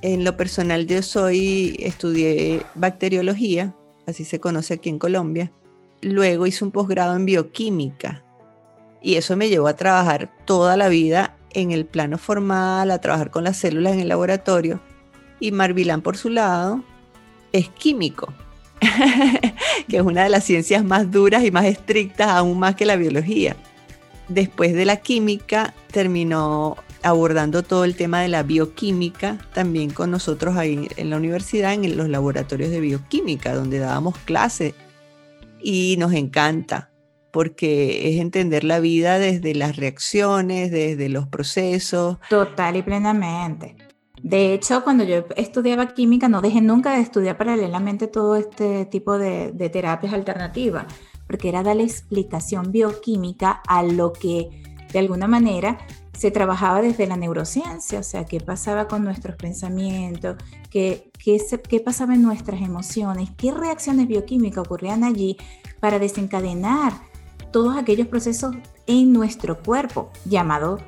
En 0.00 0.24
lo 0.24 0.36
personal 0.36 0.86
yo 0.86 1.02
soy, 1.02 1.76
estudié 1.78 2.62
bacteriología, 2.74 3.74
así 4.06 4.24
se 4.24 4.40
conoce 4.40 4.74
aquí 4.74 4.88
en 4.88 4.98
Colombia. 4.98 5.52
Luego 6.02 6.46
hice 6.46 6.64
un 6.64 6.70
posgrado 6.70 7.16
en 7.16 7.24
bioquímica 7.24 8.22
y 9.02 9.16
eso 9.16 9.36
me 9.36 9.48
llevó 9.48 9.68
a 9.68 9.76
trabajar 9.76 10.30
toda 10.46 10.76
la 10.76 10.88
vida 10.88 11.36
en 11.50 11.70
el 11.70 11.86
plano 11.86 12.18
formal, 12.18 12.90
a 12.90 13.00
trabajar 13.00 13.30
con 13.30 13.44
las 13.44 13.58
células 13.58 13.92
en 13.94 14.00
el 14.00 14.08
laboratorio. 14.08 14.80
Y 15.40 15.52
Marvilán, 15.52 16.02
por 16.02 16.16
su 16.16 16.30
lado, 16.30 16.82
es 17.52 17.68
químico, 17.68 18.32
que 19.88 19.96
es 19.96 20.02
una 20.02 20.24
de 20.24 20.30
las 20.30 20.44
ciencias 20.44 20.84
más 20.84 21.10
duras 21.10 21.44
y 21.44 21.50
más 21.50 21.64
estrictas, 21.64 22.28
aún 22.28 22.58
más 22.58 22.74
que 22.74 22.86
la 22.86 22.96
biología. 22.96 23.56
Después 24.28 24.74
de 24.74 24.84
la 24.84 24.96
química, 24.96 25.74
terminó 25.90 26.76
abordando 27.02 27.62
todo 27.62 27.84
el 27.84 27.96
tema 27.96 28.22
de 28.22 28.28
la 28.28 28.42
bioquímica, 28.42 29.38
también 29.52 29.90
con 29.90 30.10
nosotros 30.10 30.56
ahí 30.56 30.88
en 30.96 31.10
la 31.10 31.18
universidad, 31.18 31.74
en 31.74 31.96
los 31.96 32.08
laboratorios 32.08 32.70
de 32.70 32.80
bioquímica, 32.80 33.54
donde 33.54 33.78
dábamos 33.78 34.16
clases. 34.18 34.74
Y 35.60 35.96
nos 35.98 36.14
encanta, 36.14 36.90
porque 37.30 38.10
es 38.10 38.20
entender 38.20 38.64
la 38.64 38.80
vida 38.80 39.18
desde 39.18 39.54
las 39.54 39.76
reacciones, 39.76 40.70
desde 40.70 41.08
los 41.10 41.28
procesos. 41.28 42.18
Total 42.30 42.76
y 42.76 42.82
plenamente. 42.82 43.76
De 44.24 44.54
hecho, 44.54 44.82
cuando 44.84 45.04
yo 45.04 45.26
estudiaba 45.36 45.88
química, 45.88 46.30
no 46.30 46.40
dejé 46.40 46.62
nunca 46.62 46.94
de 46.94 47.02
estudiar 47.02 47.36
paralelamente 47.36 48.06
todo 48.06 48.36
este 48.36 48.86
tipo 48.86 49.18
de, 49.18 49.52
terapias 49.70 50.14
alternativas, 50.14 50.86
porque 51.26 51.50
era 51.50 51.62
darle 51.62 51.82
explicación 51.82 52.72
bioquímica 52.72 53.60
a 53.68 53.82
lo 53.82 54.14
que 54.14 54.48
de 54.90 54.98
alguna 54.98 55.28
manera 55.28 55.76
se 56.14 56.30
trabajaba 56.30 56.80
desde 56.80 57.06
la 57.06 57.18
neurociencia, 57.18 57.98
o 57.98 58.02
sea, 58.02 58.24
qué 58.24 58.40
pasaba 58.40 58.88
con 58.88 59.04
nuestros 59.04 59.36
pensamientos, 59.36 60.36
qué, 60.70 61.10
qué, 61.22 61.38
qué 61.68 61.80
pasaba 61.80 62.14
en 62.14 62.22
nuestras 62.22 62.62
emociones, 62.62 63.28
qué 63.36 63.50
reacciones 63.50 64.08
bioquímicas 64.08 64.64
ocurrían 64.64 65.04
allí 65.04 65.36
para 65.80 65.98
desencadenar 65.98 66.94
todos 67.52 67.76
aquellos 67.76 68.06
procesos 68.06 68.56
en 68.86 69.12
nuestro 69.12 69.62
cuerpo, 69.62 70.10
llamado 70.24 70.78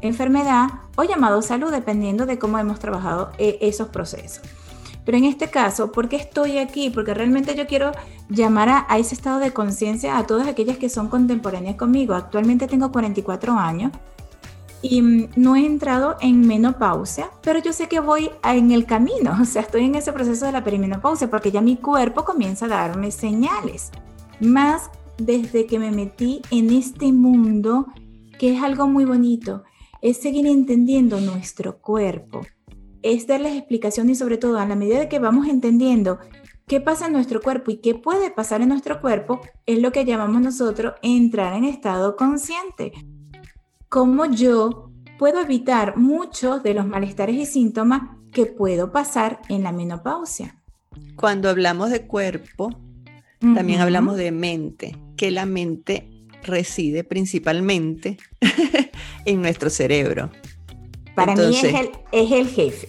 enfermedad 0.00 0.68
o 0.98 1.04
llamado 1.04 1.42
salud, 1.42 1.70
dependiendo 1.70 2.26
de 2.26 2.40
cómo 2.40 2.58
hemos 2.58 2.80
trabajado 2.80 3.30
eh, 3.38 3.56
esos 3.60 3.88
procesos. 3.88 4.42
Pero 5.04 5.16
en 5.16 5.24
este 5.24 5.48
caso, 5.48 5.92
¿por 5.92 6.08
qué 6.08 6.16
estoy 6.16 6.58
aquí? 6.58 6.90
Porque 6.90 7.14
realmente 7.14 7.54
yo 7.54 7.68
quiero 7.68 7.92
llamar 8.28 8.68
a, 8.68 8.86
a 8.88 8.98
ese 8.98 9.14
estado 9.14 9.38
de 9.38 9.52
conciencia 9.52 10.18
a 10.18 10.26
todas 10.26 10.48
aquellas 10.48 10.76
que 10.76 10.88
son 10.88 11.08
contemporáneas 11.08 11.76
conmigo. 11.76 12.14
Actualmente 12.14 12.66
tengo 12.66 12.90
44 12.90 13.52
años 13.52 13.92
y 14.82 15.00
mm, 15.00 15.28
no 15.36 15.54
he 15.54 15.64
entrado 15.64 16.16
en 16.20 16.44
menopausia, 16.44 17.30
pero 17.42 17.60
yo 17.60 17.72
sé 17.72 17.86
que 17.86 18.00
voy 18.00 18.30
en 18.42 18.72
el 18.72 18.84
camino, 18.84 19.36
o 19.40 19.44
sea, 19.44 19.62
estoy 19.62 19.84
en 19.84 19.94
ese 19.94 20.12
proceso 20.12 20.46
de 20.46 20.52
la 20.52 20.64
perimenopausia 20.64 21.30
porque 21.30 21.52
ya 21.52 21.60
mi 21.60 21.76
cuerpo 21.76 22.24
comienza 22.24 22.66
a 22.66 22.70
darme 22.70 23.12
señales, 23.12 23.92
más 24.40 24.90
desde 25.16 25.66
que 25.66 25.78
me 25.78 25.92
metí 25.92 26.42
en 26.50 26.70
este 26.70 27.12
mundo 27.12 27.86
que 28.36 28.56
es 28.56 28.62
algo 28.62 28.88
muy 28.88 29.04
bonito, 29.04 29.62
es 30.02 30.18
seguir 30.18 30.46
entendiendo 30.46 31.20
nuestro 31.20 31.78
cuerpo, 31.78 32.40
es 33.02 33.26
darles 33.26 33.56
explicaciones 33.56 34.16
y 34.16 34.18
sobre 34.18 34.38
todo 34.38 34.58
a 34.58 34.66
la 34.66 34.76
medida 34.76 34.98
de 34.98 35.08
que 35.08 35.18
vamos 35.18 35.48
entendiendo 35.48 36.18
qué 36.66 36.80
pasa 36.80 37.06
en 37.06 37.12
nuestro 37.12 37.40
cuerpo 37.40 37.70
y 37.70 37.78
qué 37.78 37.94
puede 37.94 38.30
pasar 38.30 38.60
en 38.60 38.68
nuestro 38.68 39.00
cuerpo, 39.00 39.40
es 39.66 39.80
lo 39.80 39.92
que 39.92 40.04
llamamos 40.04 40.40
nosotros 40.42 40.94
entrar 41.02 41.54
en 41.54 41.64
estado 41.64 42.16
consciente 42.16 42.92
cómo 43.88 44.26
yo 44.26 44.90
puedo 45.18 45.40
evitar 45.40 45.96
muchos 45.96 46.62
de 46.62 46.74
los 46.74 46.86
malestares 46.86 47.36
y 47.36 47.46
síntomas 47.46 48.02
que 48.32 48.46
puedo 48.46 48.92
pasar 48.92 49.40
en 49.48 49.62
la 49.62 49.72
menopausia. 49.72 50.62
Cuando 51.16 51.48
hablamos 51.48 51.90
de 51.90 52.06
cuerpo, 52.06 52.78
también 53.40 53.80
hablamos 53.80 54.16
de 54.16 54.30
mente, 54.30 54.96
que 55.16 55.30
la 55.30 55.46
mente 55.46 56.08
reside 56.42 57.04
principalmente 57.04 58.18
en 59.28 59.42
nuestro 59.42 59.70
cerebro. 59.70 60.30
Para 61.14 61.34
mí 61.36 61.56
es 61.56 61.64
el, 61.64 61.90
es 62.12 62.32
el 62.32 62.48
jefe. 62.48 62.88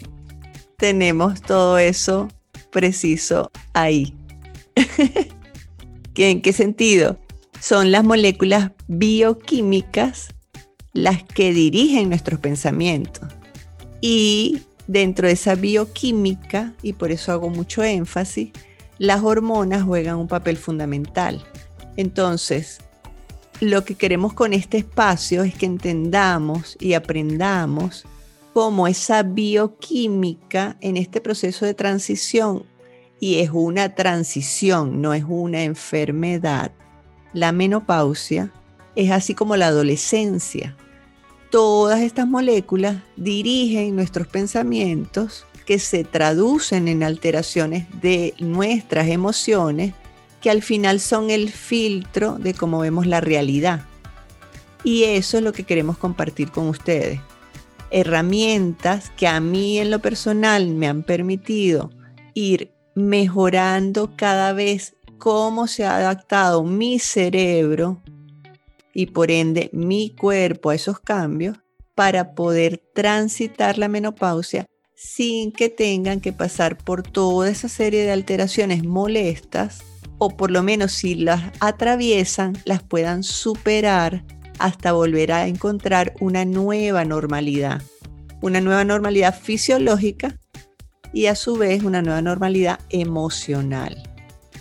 Tenemos 0.77 1.41
todo 1.41 1.77
eso 1.77 2.29
preciso 2.71 3.51
ahí. 3.73 4.13
¿En 6.15 6.41
qué 6.41 6.53
sentido? 6.53 7.17
Son 7.59 7.91
las 7.91 8.03
moléculas 8.03 8.71
bioquímicas 8.87 10.29
las 10.93 11.23
que 11.23 11.53
dirigen 11.53 12.09
nuestros 12.09 12.39
pensamientos. 12.39 13.27
Y 14.01 14.61
dentro 14.87 15.27
de 15.27 15.33
esa 15.33 15.55
bioquímica, 15.55 16.73
y 16.81 16.93
por 16.93 17.11
eso 17.11 17.31
hago 17.31 17.49
mucho 17.49 17.83
énfasis, 17.83 18.51
las 18.97 19.23
hormonas 19.23 19.83
juegan 19.83 20.17
un 20.17 20.27
papel 20.27 20.57
fundamental. 20.57 21.43
Entonces, 21.97 22.79
lo 23.59 23.83
que 23.83 23.95
queremos 23.95 24.33
con 24.33 24.53
este 24.53 24.77
espacio 24.77 25.43
es 25.43 25.53
que 25.53 25.65
entendamos 25.65 26.77
y 26.79 26.93
aprendamos 26.93 28.05
cómo 28.53 28.87
esa 28.87 29.23
bioquímica 29.23 30.77
en 30.81 30.97
este 30.97 31.21
proceso 31.21 31.65
de 31.65 31.73
transición, 31.73 32.63
y 33.19 33.39
es 33.39 33.49
una 33.51 33.95
transición, 33.95 35.01
no 35.01 35.13
es 35.13 35.25
una 35.27 35.63
enfermedad, 35.63 36.71
la 37.33 37.51
menopausia 37.51 38.51
es 38.95 39.11
así 39.11 39.35
como 39.35 39.55
la 39.55 39.67
adolescencia. 39.67 40.75
Todas 41.51 42.01
estas 42.01 42.27
moléculas 42.27 42.97
dirigen 43.17 43.95
nuestros 43.95 44.27
pensamientos 44.27 45.45
que 45.65 45.79
se 45.79 46.03
traducen 46.03 46.87
en 46.87 47.03
alteraciones 47.03 47.87
de 48.01 48.33
nuestras 48.39 49.07
emociones 49.07 49.93
que 50.41 50.49
al 50.49 50.61
final 50.61 50.99
son 50.99 51.29
el 51.29 51.49
filtro 51.49 52.37
de 52.37 52.53
cómo 52.53 52.79
vemos 52.79 53.05
la 53.05 53.21
realidad. 53.21 53.85
Y 54.83 55.03
eso 55.03 55.37
es 55.37 55.43
lo 55.43 55.53
que 55.53 55.63
queremos 55.63 55.97
compartir 55.97 56.51
con 56.51 56.67
ustedes. 56.67 57.19
Herramientas 57.91 59.11
que 59.17 59.27
a 59.27 59.39
mí 59.39 59.79
en 59.79 59.91
lo 59.91 59.99
personal 59.99 60.67
me 60.69 60.87
han 60.87 61.03
permitido 61.03 61.89
ir 62.33 62.71
mejorando 62.95 64.15
cada 64.15 64.53
vez 64.53 64.95
cómo 65.17 65.67
se 65.67 65.85
ha 65.85 65.97
adaptado 65.97 66.63
mi 66.63 66.99
cerebro 66.99 68.01
y 68.93 69.07
por 69.07 69.31
ende 69.31 69.69
mi 69.73 70.15
cuerpo 70.15 70.69
a 70.69 70.75
esos 70.75 70.99
cambios 70.99 71.57
para 71.95 72.33
poder 72.33 72.81
transitar 72.93 73.77
la 73.77 73.89
menopausia 73.89 74.65
sin 74.95 75.51
que 75.51 75.69
tengan 75.69 76.21
que 76.21 76.33
pasar 76.33 76.77
por 76.77 77.03
toda 77.03 77.49
esa 77.49 77.69
serie 77.69 78.03
de 78.03 78.11
alteraciones 78.11 78.83
molestas 78.83 79.83
o 80.19 80.29
por 80.29 80.51
lo 80.51 80.61
menos 80.61 80.91
si 80.91 81.15
las 81.15 81.51
atraviesan 81.59 82.57
las 82.65 82.83
puedan 82.83 83.23
superar 83.23 84.23
hasta 84.59 84.91
volver 84.91 85.31
a 85.31 85.47
encontrar 85.47 86.13
una 86.19 86.45
nueva 86.45 87.05
normalidad, 87.05 87.81
una 88.41 88.61
nueva 88.61 88.83
normalidad 88.83 89.33
fisiológica 89.39 90.37
y 91.13 91.25
a 91.25 91.35
su 91.35 91.55
vez 91.55 91.83
una 91.83 92.01
nueva 92.01 92.21
normalidad 92.21 92.79
emocional. 92.89 94.03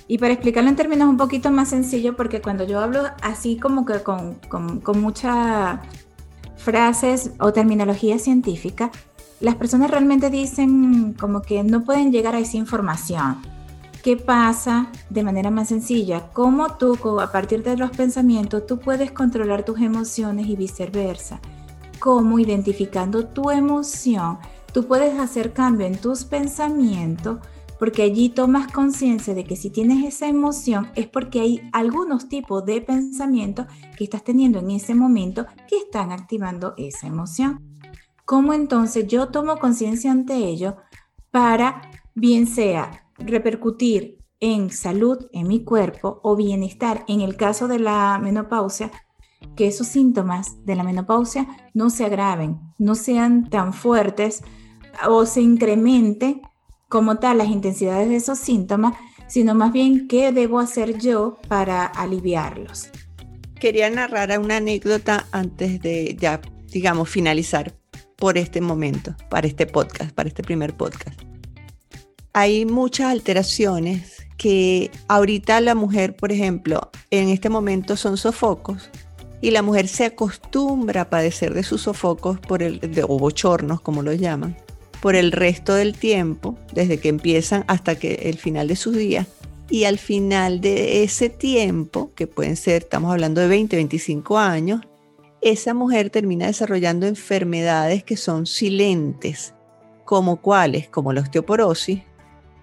Y 0.07 0.17
para 0.17 0.33
explicarlo 0.33 0.71
en 0.71 0.77
términos 0.77 1.09
un 1.09 1.19
poquito 1.19 1.51
más 1.51 1.69
sencillos, 1.69 2.15
porque 2.17 2.41
cuando 2.41 2.65
yo 2.65 2.81
hablo 2.81 3.03
así 3.21 3.59
como 3.59 3.85
que 3.85 4.01
con, 4.03 4.37
con, 4.49 5.01
muchas 5.01 5.81
frases 6.57 7.33
o 7.39 7.53
terminología 7.53 8.19
científica, 8.19 8.91
las 9.41 9.57
personas 9.57 9.91
realmente 9.91 10.31
dicen 10.31 11.13
como 11.13 11.43
que 11.43 11.63
no 11.63 11.85
pueden 11.85 12.11
llegar 12.11 12.35
a 12.35 12.39
esa 12.39 12.57
información. 12.57 13.58
¿Qué 14.03 14.17
pasa 14.17 14.93
de 15.11 15.25
manera 15.25 15.51
más 15.51 15.69
sencilla? 15.69 16.31
¿Cómo 16.33 16.77
tú, 16.77 17.21
a 17.21 17.33
partir 17.33 17.63
de 17.63 17.77
los 17.77 17.91
pensamientos, 17.91 18.67
tú 18.67 18.79
puedes 18.79 19.11
controlar 19.11 19.65
tus 19.65 19.81
emociones 19.81 20.47
y 20.47 20.57
viceversa? 20.57 21.41
¿Cómo 21.99 22.39
identificando 22.39 23.27
tu 23.27 23.51
emoción, 23.51 24.39
tú 24.73 24.87
puedes 24.87 25.19
hacer 25.19 25.53
cambio 25.53 25.87
en 25.87 25.99
tus 25.99 26.25
pensamientos? 26.25 27.39
porque 27.79 28.03
allí 28.03 28.31
tomas 28.31 28.73
conciencia 28.73 29.35
de 29.35 29.45
que 29.45 29.57
si 29.57 29.71
tienes 29.71 30.05
esa 30.05 30.27
emoción 30.27 30.91
es 30.97 31.07
porque 31.07 31.41
hay 31.41 31.71
algunos 31.73 32.29
tipos 32.29 32.65
de 32.65 32.81
pensamientos 32.81 33.67
que 33.97 34.05
estás 34.05 34.25
teniendo 34.25 34.59
en 34.59 34.73
ese 34.73 34.95
momento 34.95 35.47
que 35.69 35.77
están 35.77 36.11
activando 36.11 36.75
esa 36.77 37.07
emoción. 37.07 37.61
¿Cómo 38.25 38.53
entonces 38.53 39.07
yo 39.07 39.29
tomo 39.29 39.59
conciencia 39.59 40.11
ante 40.11 40.35
ello 40.37 40.77
para 41.31 41.83
bien 42.15 42.47
sea 42.47 43.08
repercutir 43.19 44.19
en 44.41 44.71
salud 44.71 45.27
en 45.33 45.49
mi 45.49 45.65
cuerpo 45.65 46.21
o 46.23 46.37
bienestar 46.37 47.05
en 47.09 47.21
el 47.21 47.37
caso 47.37 47.69
de 47.69 47.79
la 47.79 48.19
menopausia, 48.23 48.91
que 49.57 49.67
esos 49.67 49.89
síntomas 49.89 50.65
de 50.65 50.77
la 50.77 50.85
menopausia 50.85 51.49
no 51.75 51.91
se 51.91 52.05
agraven, 52.05 52.59
no 52.79 52.95
sean 52.95 53.51
tan 53.51 53.73
fuertes 53.73 54.43
o 55.09 55.27
se 55.27 55.41
incrementen 55.41 56.43
como 56.89 57.17
tal 57.17 57.39
las 57.39 57.49
intensidades 57.49 58.09
de 58.09 58.17
esos 58.17 58.39
síntomas, 58.39 58.95
sino 59.27 59.55
más 59.55 59.73
bien 59.73 60.09
qué 60.09 60.33
debo 60.33 60.59
hacer 60.59 60.99
yo 60.99 61.39
para 61.49 61.85
aliviarlos. 61.85 62.89
Quería 63.61 63.91
narrar 63.91 64.39
una 64.39 64.57
anécdota 64.57 65.27
antes 65.33 65.81
de 65.81 66.17
ya, 66.19 66.41
digamos, 66.73 67.09
finalizar 67.09 67.75
por 68.17 68.39
este 68.39 68.61
momento, 68.61 69.15
para 69.29 69.47
este 69.47 69.67
podcast, 69.67 70.13
para 70.13 70.29
este 70.29 70.43
primer 70.43 70.77
podcast. 70.77 71.21
Hay 72.33 72.67
muchas 72.67 73.11
alteraciones 73.11 74.27
que 74.37 74.91
ahorita 75.09 75.61
la 75.61 75.75
mujer, 75.75 76.15
por 76.15 76.33
ejemplo, 76.33 76.91
en 77.11 77.29
este 77.29 77.49
momento 77.49 77.97
son 77.97 78.17
sofocos 78.17 78.91
y 79.41 79.51
la 79.51 79.63
mujer 79.63 79.89
se 79.89 80.05
acostumbra 80.05 81.03
a 81.03 81.11
padecer 81.11 81.55
de 81.55 81.63
sus 81.63 81.83
sofocos 81.83 82.39
por 82.41 82.63
el, 82.63 82.81
de, 82.81 83.03
o 83.03 83.19
bochornos, 83.19 83.81
como 83.81 84.03
lo 84.03 84.13
llaman, 84.13 84.57
por 85.01 85.17
el 85.17 85.33
resto 85.33 85.75
del 85.75 85.95
tiempo, 85.95 86.57
desde 86.73 86.99
que 86.99 87.09
empiezan 87.09 87.65
hasta 87.67 87.97
que 87.97 88.15
el 88.25 88.39
final 88.39 88.69
de 88.69 88.77
sus 88.77 88.97
días. 88.97 89.27
Y 89.71 89.85
al 89.85 89.99
final 89.99 90.61
de 90.61 91.03
ese 91.05 91.29
tiempo, 91.29 92.11
que 92.15 92.27
pueden 92.27 92.57
ser, 92.57 92.83
estamos 92.83 93.13
hablando 93.13 93.41
de 93.41 93.49
20, 93.49 93.77
25 93.77 94.39
años, 94.39 94.81
esa 95.41 95.75
mujer 95.75 96.11
termina 96.11 96.47
desarrollando 96.47 97.07
enfermedades 97.07 98.03
que 98.03 98.17
son 98.17 98.47
silentes, 98.47 99.55
como 100.05 100.41
cuáles, 100.41 100.89
como 100.89 101.13
la 101.13 101.21
osteoporosis, 101.21 102.01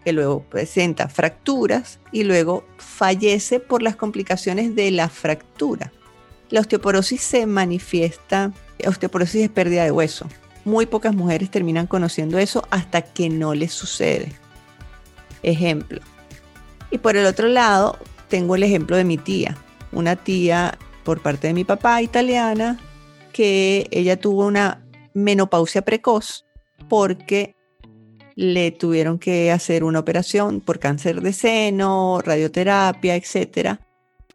que 0.05 0.13
luego 0.13 0.43
presenta 0.43 1.09
fracturas 1.09 1.99
y 2.11 2.23
luego 2.23 2.63
fallece 2.77 3.59
por 3.59 3.81
las 3.81 3.95
complicaciones 3.95 4.75
de 4.75 4.91
la 4.91 5.09
fractura. 5.09 5.91
La 6.51 6.59
osteoporosis 6.59 7.21
se 7.21 7.47
manifiesta, 7.47 8.53
osteoporosis 8.87 9.41
es 9.41 9.49
pérdida 9.49 9.83
de 9.83 9.91
hueso, 9.91 10.29
muy 10.63 10.85
pocas 10.85 11.15
mujeres 11.15 11.49
terminan 11.49 11.87
conociendo 11.87 12.37
eso 12.37 12.67
hasta 12.69 13.01
que 13.01 13.29
no 13.29 13.55
les 13.55 13.73
sucede. 13.73 14.31
Ejemplo. 15.41 16.01
Y 16.91 16.99
por 16.99 17.17
el 17.17 17.25
otro 17.25 17.47
lado, 17.47 17.97
tengo 18.29 18.55
el 18.55 18.63
ejemplo 18.63 18.97
de 18.97 19.03
mi 19.03 19.17
tía, 19.17 19.57
una 19.91 20.15
tía 20.15 20.77
por 21.03 21.21
parte 21.21 21.47
de 21.47 21.53
mi 21.53 21.63
papá 21.63 22.03
italiana, 22.03 22.79
que 23.33 23.87
ella 23.89 24.19
tuvo 24.19 24.45
una 24.45 24.85
menopausia 25.15 25.81
precoz 25.83 26.45
porque 26.87 27.54
le 28.35 28.71
tuvieron 28.71 29.17
que 29.17 29.51
hacer 29.51 29.83
una 29.83 29.99
operación 29.99 30.61
por 30.61 30.79
cáncer 30.79 31.21
de 31.21 31.33
seno, 31.33 32.19
radioterapia, 32.21 33.15
etc. 33.15 33.79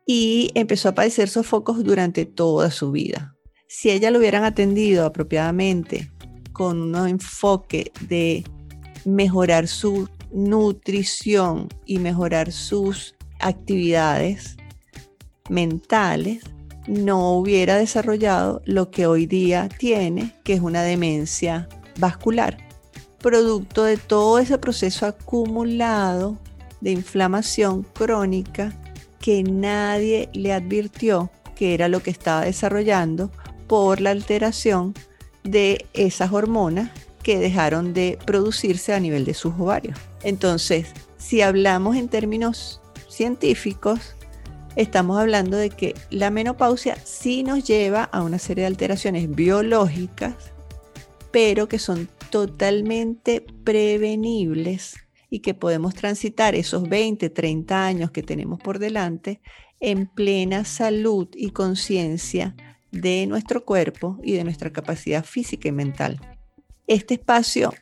Y 0.06 0.50
empezó 0.54 0.88
a 0.88 0.94
padecer 0.94 1.28
sofocos 1.28 1.84
durante 1.84 2.24
toda 2.24 2.70
su 2.70 2.90
vida. 2.90 3.36
Si 3.68 3.90
ella 3.90 4.10
lo 4.10 4.18
hubieran 4.18 4.44
atendido 4.44 5.04
apropiadamente 5.04 6.10
con 6.52 6.94
un 6.94 7.08
enfoque 7.08 7.92
de 8.08 8.42
mejorar 9.04 9.68
su 9.68 10.08
nutrición 10.32 11.68
y 11.84 11.98
mejorar 11.98 12.52
sus 12.52 13.14
actividades 13.38 14.56
mentales, 15.48 16.42
no 16.86 17.34
hubiera 17.34 17.76
desarrollado 17.76 18.62
lo 18.64 18.90
que 18.90 19.06
hoy 19.06 19.26
día 19.26 19.68
tiene, 19.68 20.34
que 20.44 20.54
es 20.54 20.60
una 20.60 20.82
demencia 20.82 21.68
vascular, 21.98 22.69
producto 23.20 23.84
de 23.84 23.96
todo 23.96 24.38
ese 24.38 24.58
proceso 24.58 25.06
acumulado 25.06 26.38
de 26.80 26.90
inflamación 26.92 27.82
crónica 27.94 28.72
que 29.20 29.42
nadie 29.42 30.30
le 30.32 30.52
advirtió 30.52 31.30
que 31.54 31.74
era 31.74 31.88
lo 31.88 32.02
que 32.02 32.10
estaba 32.10 32.46
desarrollando 32.46 33.30
por 33.66 34.00
la 34.00 34.10
alteración 34.10 34.94
de 35.44 35.86
esas 35.92 36.32
hormonas 36.32 36.90
que 37.22 37.38
dejaron 37.38 37.92
de 37.92 38.18
producirse 38.24 38.94
a 38.94 39.00
nivel 39.00 39.26
de 39.26 39.34
sus 39.34 39.52
ovarios. 39.58 39.98
Entonces, 40.22 40.88
si 41.18 41.42
hablamos 41.42 41.96
en 41.96 42.08
términos 42.08 42.80
científicos, 43.08 44.16
estamos 44.74 45.18
hablando 45.18 45.58
de 45.58 45.68
que 45.68 45.94
la 46.08 46.30
menopausia 46.30 46.96
sí 47.04 47.42
nos 47.42 47.64
lleva 47.64 48.04
a 48.04 48.22
una 48.22 48.38
serie 48.38 48.62
de 48.62 48.68
alteraciones 48.68 49.30
biológicas, 49.30 50.34
pero 51.30 51.68
que 51.68 51.78
son 51.78 52.08
totalmente 52.30 53.44
prevenibles 53.64 54.96
y 55.28 55.40
que 55.40 55.54
podemos 55.54 55.94
transitar 55.94 56.54
esos 56.54 56.88
20, 56.88 57.30
30 57.30 57.86
años 57.86 58.10
que 58.10 58.22
tenemos 58.22 58.58
por 58.60 58.78
delante 58.78 59.40
en 59.78 60.06
plena 60.06 60.64
salud 60.64 61.28
y 61.34 61.50
conciencia 61.50 62.54
de 62.90 63.26
nuestro 63.26 63.64
cuerpo 63.64 64.18
y 64.22 64.32
de 64.32 64.44
nuestra 64.44 64.72
capacidad 64.72 65.24
física 65.24 65.68
y 65.68 65.72
mental. 65.72 66.20
Este 66.86 67.14
espacio, 67.14 67.72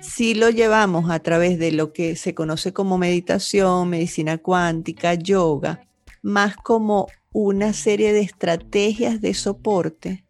si 0.00 0.34
lo 0.34 0.50
llevamos 0.50 1.10
a 1.10 1.20
través 1.20 1.58
de 1.58 1.70
lo 1.70 1.92
que 1.92 2.16
se 2.16 2.34
conoce 2.34 2.72
como 2.72 2.98
meditación, 2.98 3.88
medicina 3.88 4.38
cuántica, 4.38 5.14
yoga, 5.14 5.86
más 6.20 6.56
como 6.56 7.06
una 7.32 7.72
serie 7.72 8.12
de 8.12 8.20
estrategias 8.20 9.20
de 9.20 9.34
soporte 9.34 10.24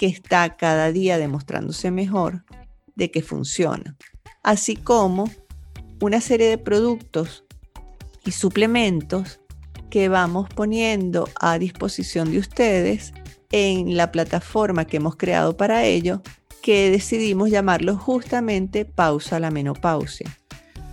que 0.00 0.06
está 0.06 0.56
cada 0.56 0.90
día 0.92 1.18
demostrándose 1.18 1.90
mejor 1.90 2.46
de 2.94 3.10
que 3.10 3.20
funciona, 3.20 3.98
así 4.42 4.74
como 4.74 5.28
una 6.00 6.22
serie 6.22 6.48
de 6.48 6.56
productos 6.56 7.44
y 8.24 8.30
suplementos 8.30 9.40
que 9.90 10.08
vamos 10.08 10.48
poniendo 10.54 11.28
a 11.38 11.58
disposición 11.58 12.32
de 12.32 12.38
ustedes 12.38 13.12
en 13.52 13.94
la 13.94 14.10
plataforma 14.10 14.86
que 14.86 14.96
hemos 14.96 15.16
creado 15.16 15.58
para 15.58 15.84
ello, 15.84 16.22
que 16.62 16.90
decidimos 16.90 17.50
llamarlo 17.50 17.94
justamente 17.98 18.86
pausa 18.86 19.38
la 19.38 19.50
menopausia. 19.50 20.34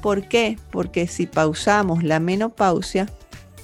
¿Por 0.02 0.28
qué? 0.28 0.60
Porque 0.70 1.08
si 1.08 1.28
pausamos 1.28 2.04
la 2.04 2.20
menopausia, 2.20 3.06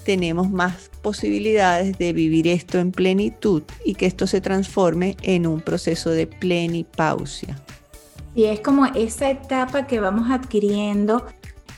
tenemos 0.05 0.49
más 0.49 0.89
posibilidades 1.03 1.99
de 1.99 2.13
vivir 2.13 2.47
esto 2.47 2.79
en 2.79 2.91
plenitud 2.91 3.61
y 3.85 3.93
que 3.93 4.07
esto 4.07 4.25
se 4.25 4.41
transforme 4.41 5.15
en 5.21 5.45
un 5.45 5.61
proceso 5.61 6.09
de 6.09 6.25
plenipausia. 6.25 7.61
Y 8.33 8.45
es 8.45 8.61
como 8.61 8.87
esa 8.87 9.29
etapa 9.29 9.85
que 9.85 9.99
vamos 9.99 10.31
adquiriendo 10.31 11.27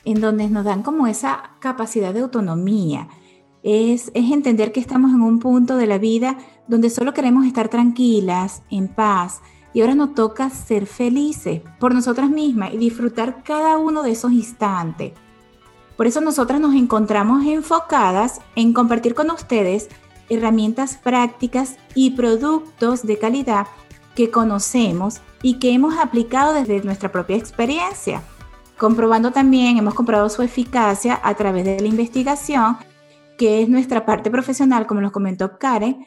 en 0.06 0.22
donde 0.22 0.48
nos 0.48 0.64
dan 0.64 0.84
como 0.84 1.08
esa 1.08 1.56
capacidad 1.60 2.14
de 2.14 2.22
autonomía, 2.22 3.10
es, 3.64 4.12
entender 4.14 4.72
que 4.72 4.80
estamos 4.80 5.12
en 5.12 5.22
un 5.22 5.40
punto 5.40 5.76
de 5.76 5.88
la 5.88 5.98
vida 5.98 6.38
donde 6.68 6.92
solo 6.92 7.14
queremos 7.14 7.48
estar 7.48 7.68
tranquilas, 7.68 8.62
en 8.70 8.88
paz, 8.88 9.42
y 9.74 9.82
ahora 9.82 9.96
nos 9.96 10.14
toca 10.14 10.50
ser 10.52 10.86
felices 10.86 11.62
por 11.80 11.94
nosotras 11.94 12.30
mismas 12.30 12.74
y 12.74 12.78
disfrutar 12.78 13.44
cada 13.44 13.78
uno 13.78 14.04
de 14.04 14.12
esos 14.12 14.32
instantes. 14.32 15.14
Por 15.98 16.08
eso 16.08 16.22
nosotras 16.22 16.60
nos 16.60 16.76
encontramos 16.76 17.46
enfocadas 17.46 18.42
en 18.56 18.74
compartir 18.74 19.16
con 19.16 19.32
ustedes 19.32 19.90
herramientas 20.30 20.98
prácticas 20.98 21.78
y 21.94 22.12
productos 22.12 23.04
de 23.04 23.18
calidad 23.18 23.68
que 24.16 24.32
conocemos 24.32 25.22
y 25.42 25.60
que 25.60 25.72
hemos 25.72 25.98
aplicado 25.98 26.54
desde 26.54 26.82
nuestra 26.82 27.12
propia 27.12 27.36
experiencia. 27.36 28.24
Comprobando 28.78 29.32
también, 29.32 29.78
hemos 29.78 29.94
comprobado 29.94 30.30
su 30.30 30.42
eficacia 30.42 31.20
a 31.24 31.36
través 31.36 31.64
de 31.64 31.80
la 31.80 31.88
investigación, 31.88 32.78
que 33.38 33.62
es 33.62 33.70
nuestra 33.70 34.06
parte 34.06 34.30
profesional, 34.30 34.88
como 34.88 35.02
nos 35.02 35.12
comentó 35.12 35.58
Karen, 35.58 36.06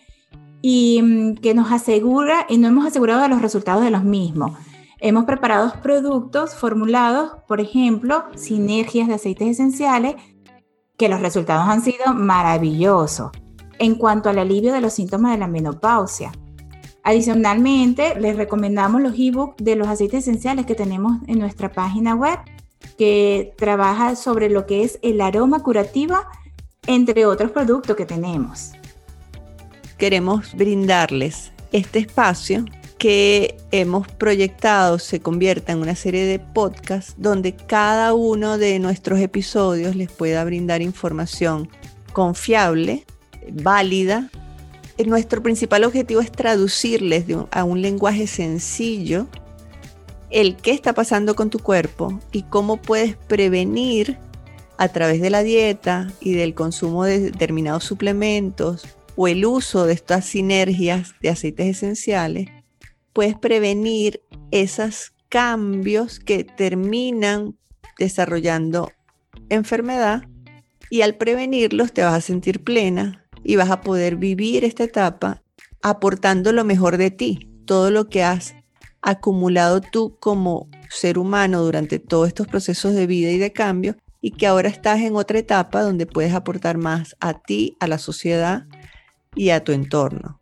y 0.60 1.00
mm, 1.02 1.34
que 1.36 1.54
nos 1.54 1.72
asegura 1.72 2.46
y 2.48 2.58
no 2.58 2.68
hemos 2.68 2.86
asegurado 2.86 3.22
de 3.22 3.28
los 3.28 3.40
resultados 3.40 3.82
de 3.82 3.90
los 3.90 4.04
mismos. 4.04 4.52
Hemos 5.00 5.26
preparado 5.26 5.72
productos 5.80 6.54
formulados, 6.54 7.30
por 7.46 7.60
ejemplo, 7.60 8.24
sinergias 8.34 9.06
de 9.06 9.14
aceites 9.14 9.48
esenciales, 9.48 10.16
que 10.96 11.08
los 11.08 11.20
resultados 11.20 11.68
han 11.68 11.82
sido 11.82 12.12
maravillosos 12.14 13.30
en 13.78 13.94
cuanto 13.94 14.28
al 14.28 14.40
alivio 14.40 14.72
de 14.72 14.80
los 14.80 14.92
síntomas 14.92 15.32
de 15.32 15.38
la 15.38 15.46
menopausia. 15.46 16.32
Adicionalmente, 17.04 18.18
les 18.18 18.36
recomendamos 18.36 19.00
los 19.00 19.14
ebooks 19.16 19.62
de 19.62 19.76
los 19.76 19.86
aceites 19.86 20.26
esenciales 20.26 20.66
que 20.66 20.74
tenemos 20.74 21.18
en 21.28 21.38
nuestra 21.38 21.70
página 21.70 22.16
web, 22.16 22.38
que 22.98 23.54
trabaja 23.56 24.16
sobre 24.16 24.50
lo 24.50 24.66
que 24.66 24.82
es 24.82 24.98
el 25.02 25.20
aroma 25.20 25.62
curativo, 25.62 26.16
entre 26.88 27.24
otros 27.24 27.52
productos 27.52 27.94
que 27.94 28.04
tenemos. 28.04 28.72
Queremos 29.96 30.54
brindarles 30.54 31.52
este 31.70 32.00
espacio 32.00 32.64
que 32.98 33.56
hemos 33.70 34.08
proyectado 34.08 34.98
se 34.98 35.20
convierta 35.20 35.72
en 35.72 35.78
una 35.78 35.94
serie 35.94 36.24
de 36.24 36.40
podcasts 36.40 37.14
donde 37.16 37.54
cada 37.54 38.12
uno 38.12 38.58
de 38.58 38.78
nuestros 38.80 39.20
episodios 39.20 39.94
les 39.94 40.10
pueda 40.10 40.44
brindar 40.44 40.82
información 40.82 41.68
confiable, 42.12 43.04
válida. 43.52 44.30
Nuestro 45.06 45.42
principal 45.44 45.84
objetivo 45.84 46.20
es 46.20 46.32
traducirles 46.32 47.24
a 47.52 47.62
un 47.62 47.82
lenguaje 47.82 48.26
sencillo 48.26 49.28
el 50.30 50.56
qué 50.56 50.72
está 50.72 50.92
pasando 50.92 51.36
con 51.36 51.50
tu 51.50 51.60
cuerpo 51.60 52.20
y 52.32 52.42
cómo 52.42 52.76
puedes 52.82 53.16
prevenir 53.16 54.18
a 54.76 54.88
través 54.88 55.20
de 55.20 55.30
la 55.30 55.42
dieta 55.42 56.08
y 56.20 56.32
del 56.32 56.54
consumo 56.54 57.04
de 57.04 57.20
determinados 57.20 57.84
suplementos 57.84 58.86
o 59.16 59.28
el 59.28 59.46
uso 59.46 59.86
de 59.86 59.94
estas 59.94 60.26
sinergias 60.26 61.14
de 61.22 61.30
aceites 61.30 61.66
esenciales 61.66 62.57
puedes 63.12 63.36
prevenir 63.36 64.22
esos 64.50 65.12
cambios 65.28 66.20
que 66.20 66.44
terminan 66.44 67.56
desarrollando 67.98 68.92
enfermedad 69.48 70.22
y 70.90 71.02
al 71.02 71.16
prevenirlos 71.16 71.92
te 71.92 72.02
vas 72.02 72.14
a 72.14 72.20
sentir 72.20 72.64
plena 72.64 73.24
y 73.44 73.56
vas 73.56 73.70
a 73.70 73.80
poder 73.80 74.16
vivir 74.16 74.64
esta 74.64 74.84
etapa 74.84 75.42
aportando 75.82 76.52
lo 76.52 76.64
mejor 76.64 76.96
de 76.96 77.10
ti, 77.10 77.50
todo 77.66 77.90
lo 77.90 78.08
que 78.08 78.22
has 78.22 78.54
acumulado 79.00 79.80
tú 79.80 80.16
como 80.18 80.68
ser 80.90 81.18
humano 81.18 81.62
durante 81.62 81.98
todos 81.98 82.28
estos 82.28 82.46
procesos 82.46 82.94
de 82.94 83.06
vida 83.06 83.30
y 83.30 83.38
de 83.38 83.52
cambio 83.52 83.96
y 84.20 84.32
que 84.32 84.46
ahora 84.46 84.68
estás 84.68 85.00
en 85.00 85.14
otra 85.14 85.38
etapa 85.38 85.82
donde 85.82 86.06
puedes 86.06 86.34
aportar 86.34 86.78
más 86.78 87.16
a 87.20 87.34
ti, 87.40 87.76
a 87.80 87.86
la 87.86 87.98
sociedad 87.98 88.66
y 89.34 89.50
a 89.50 89.62
tu 89.62 89.72
entorno. 89.72 90.37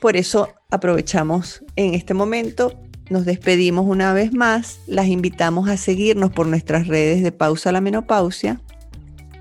Por 0.00 0.16
eso 0.16 0.48
aprovechamos 0.70 1.64
en 1.76 1.94
este 1.94 2.14
momento, 2.14 2.78
nos 3.10 3.24
despedimos 3.24 3.86
una 3.86 4.12
vez 4.12 4.32
más, 4.32 4.80
las 4.86 5.06
invitamos 5.06 5.68
a 5.68 5.76
seguirnos 5.76 6.30
por 6.30 6.46
nuestras 6.46 6.86
redes 6.86 7.22
de 7.22 7.32
Pausa 7.32 7.72
la 7.72 7.80
Menopausia. 7.80 8.60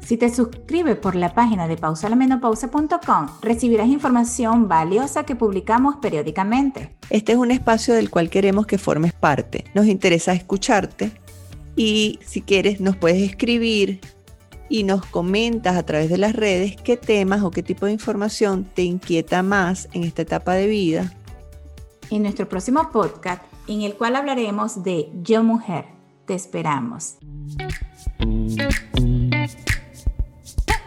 Si 0.08 0.16
te 0.16 0.34
suscribes 0.34 0.96
por 0.96 1.16
la 1.16 1.34
página 1.34 1.68
de 1.68 1.76
pausalamenopausia.com, 1.76 3.28
recibirás 3.42 3.90
información 3.90 4.70
valiosa 4.70 5.26
que 5.26 5.36
publicamos 5.36 5.98
periódicamente. 5.98 6.96
Este 7.10 7.34
es 7.34 7.38
un 7.38 7.52
espacio 7.52 7.94
del 7.94 8.10
cual 8.10 8.30
queremos 8.30 8.66
que 8.66 8.78
formes 8.78 9.12
parte. 9.12 9.66
Nos 9.74 9.86
interesa 9.86 10.32
escucharte 10.32 11.12
y 11.76 12.20
si 12.26 12.42
quieres 12.42 12.80
nos 12.80 12.96
puedes 12.96 13.22
escribir 13.22 14.00
y 14.70 14.84
nos 14.84 15.06
comentas 15.06 15.76
a 15.76 15.84
través 15.84 16.10
de 16.10 16.18
las 16.18 16.36
redes 16.36 16.76
qué 16.76 16.98
temas 16.98 17.44
o 17.44 17.52
qué 17.52 17.64
tipo 17.64 17.86
de 17.86 17.94
información 17.94 18.66
te 18.66 18.84
inquieta 18.84 19.44
más 19.44 19.90
en 19.94 20.04
esta 20.04 20.22
etapa 20.22 20.54
de 20.54 20.68
vida. 20.68 21.14
En 22.10 22.24
nuestro 22.24 22.48
próximo 22.48 22.90
podcast, 22.92 23.44
en 23.68 23.82
el 23.82 23.96
cual 23.96 24.16
hablaremos 24.16 24.84
de 24.84 25.10
Yo 25.22 25.44
Mujer, 25.44 25.86
te 26.26 26.36
esperamos. 26.36 27.18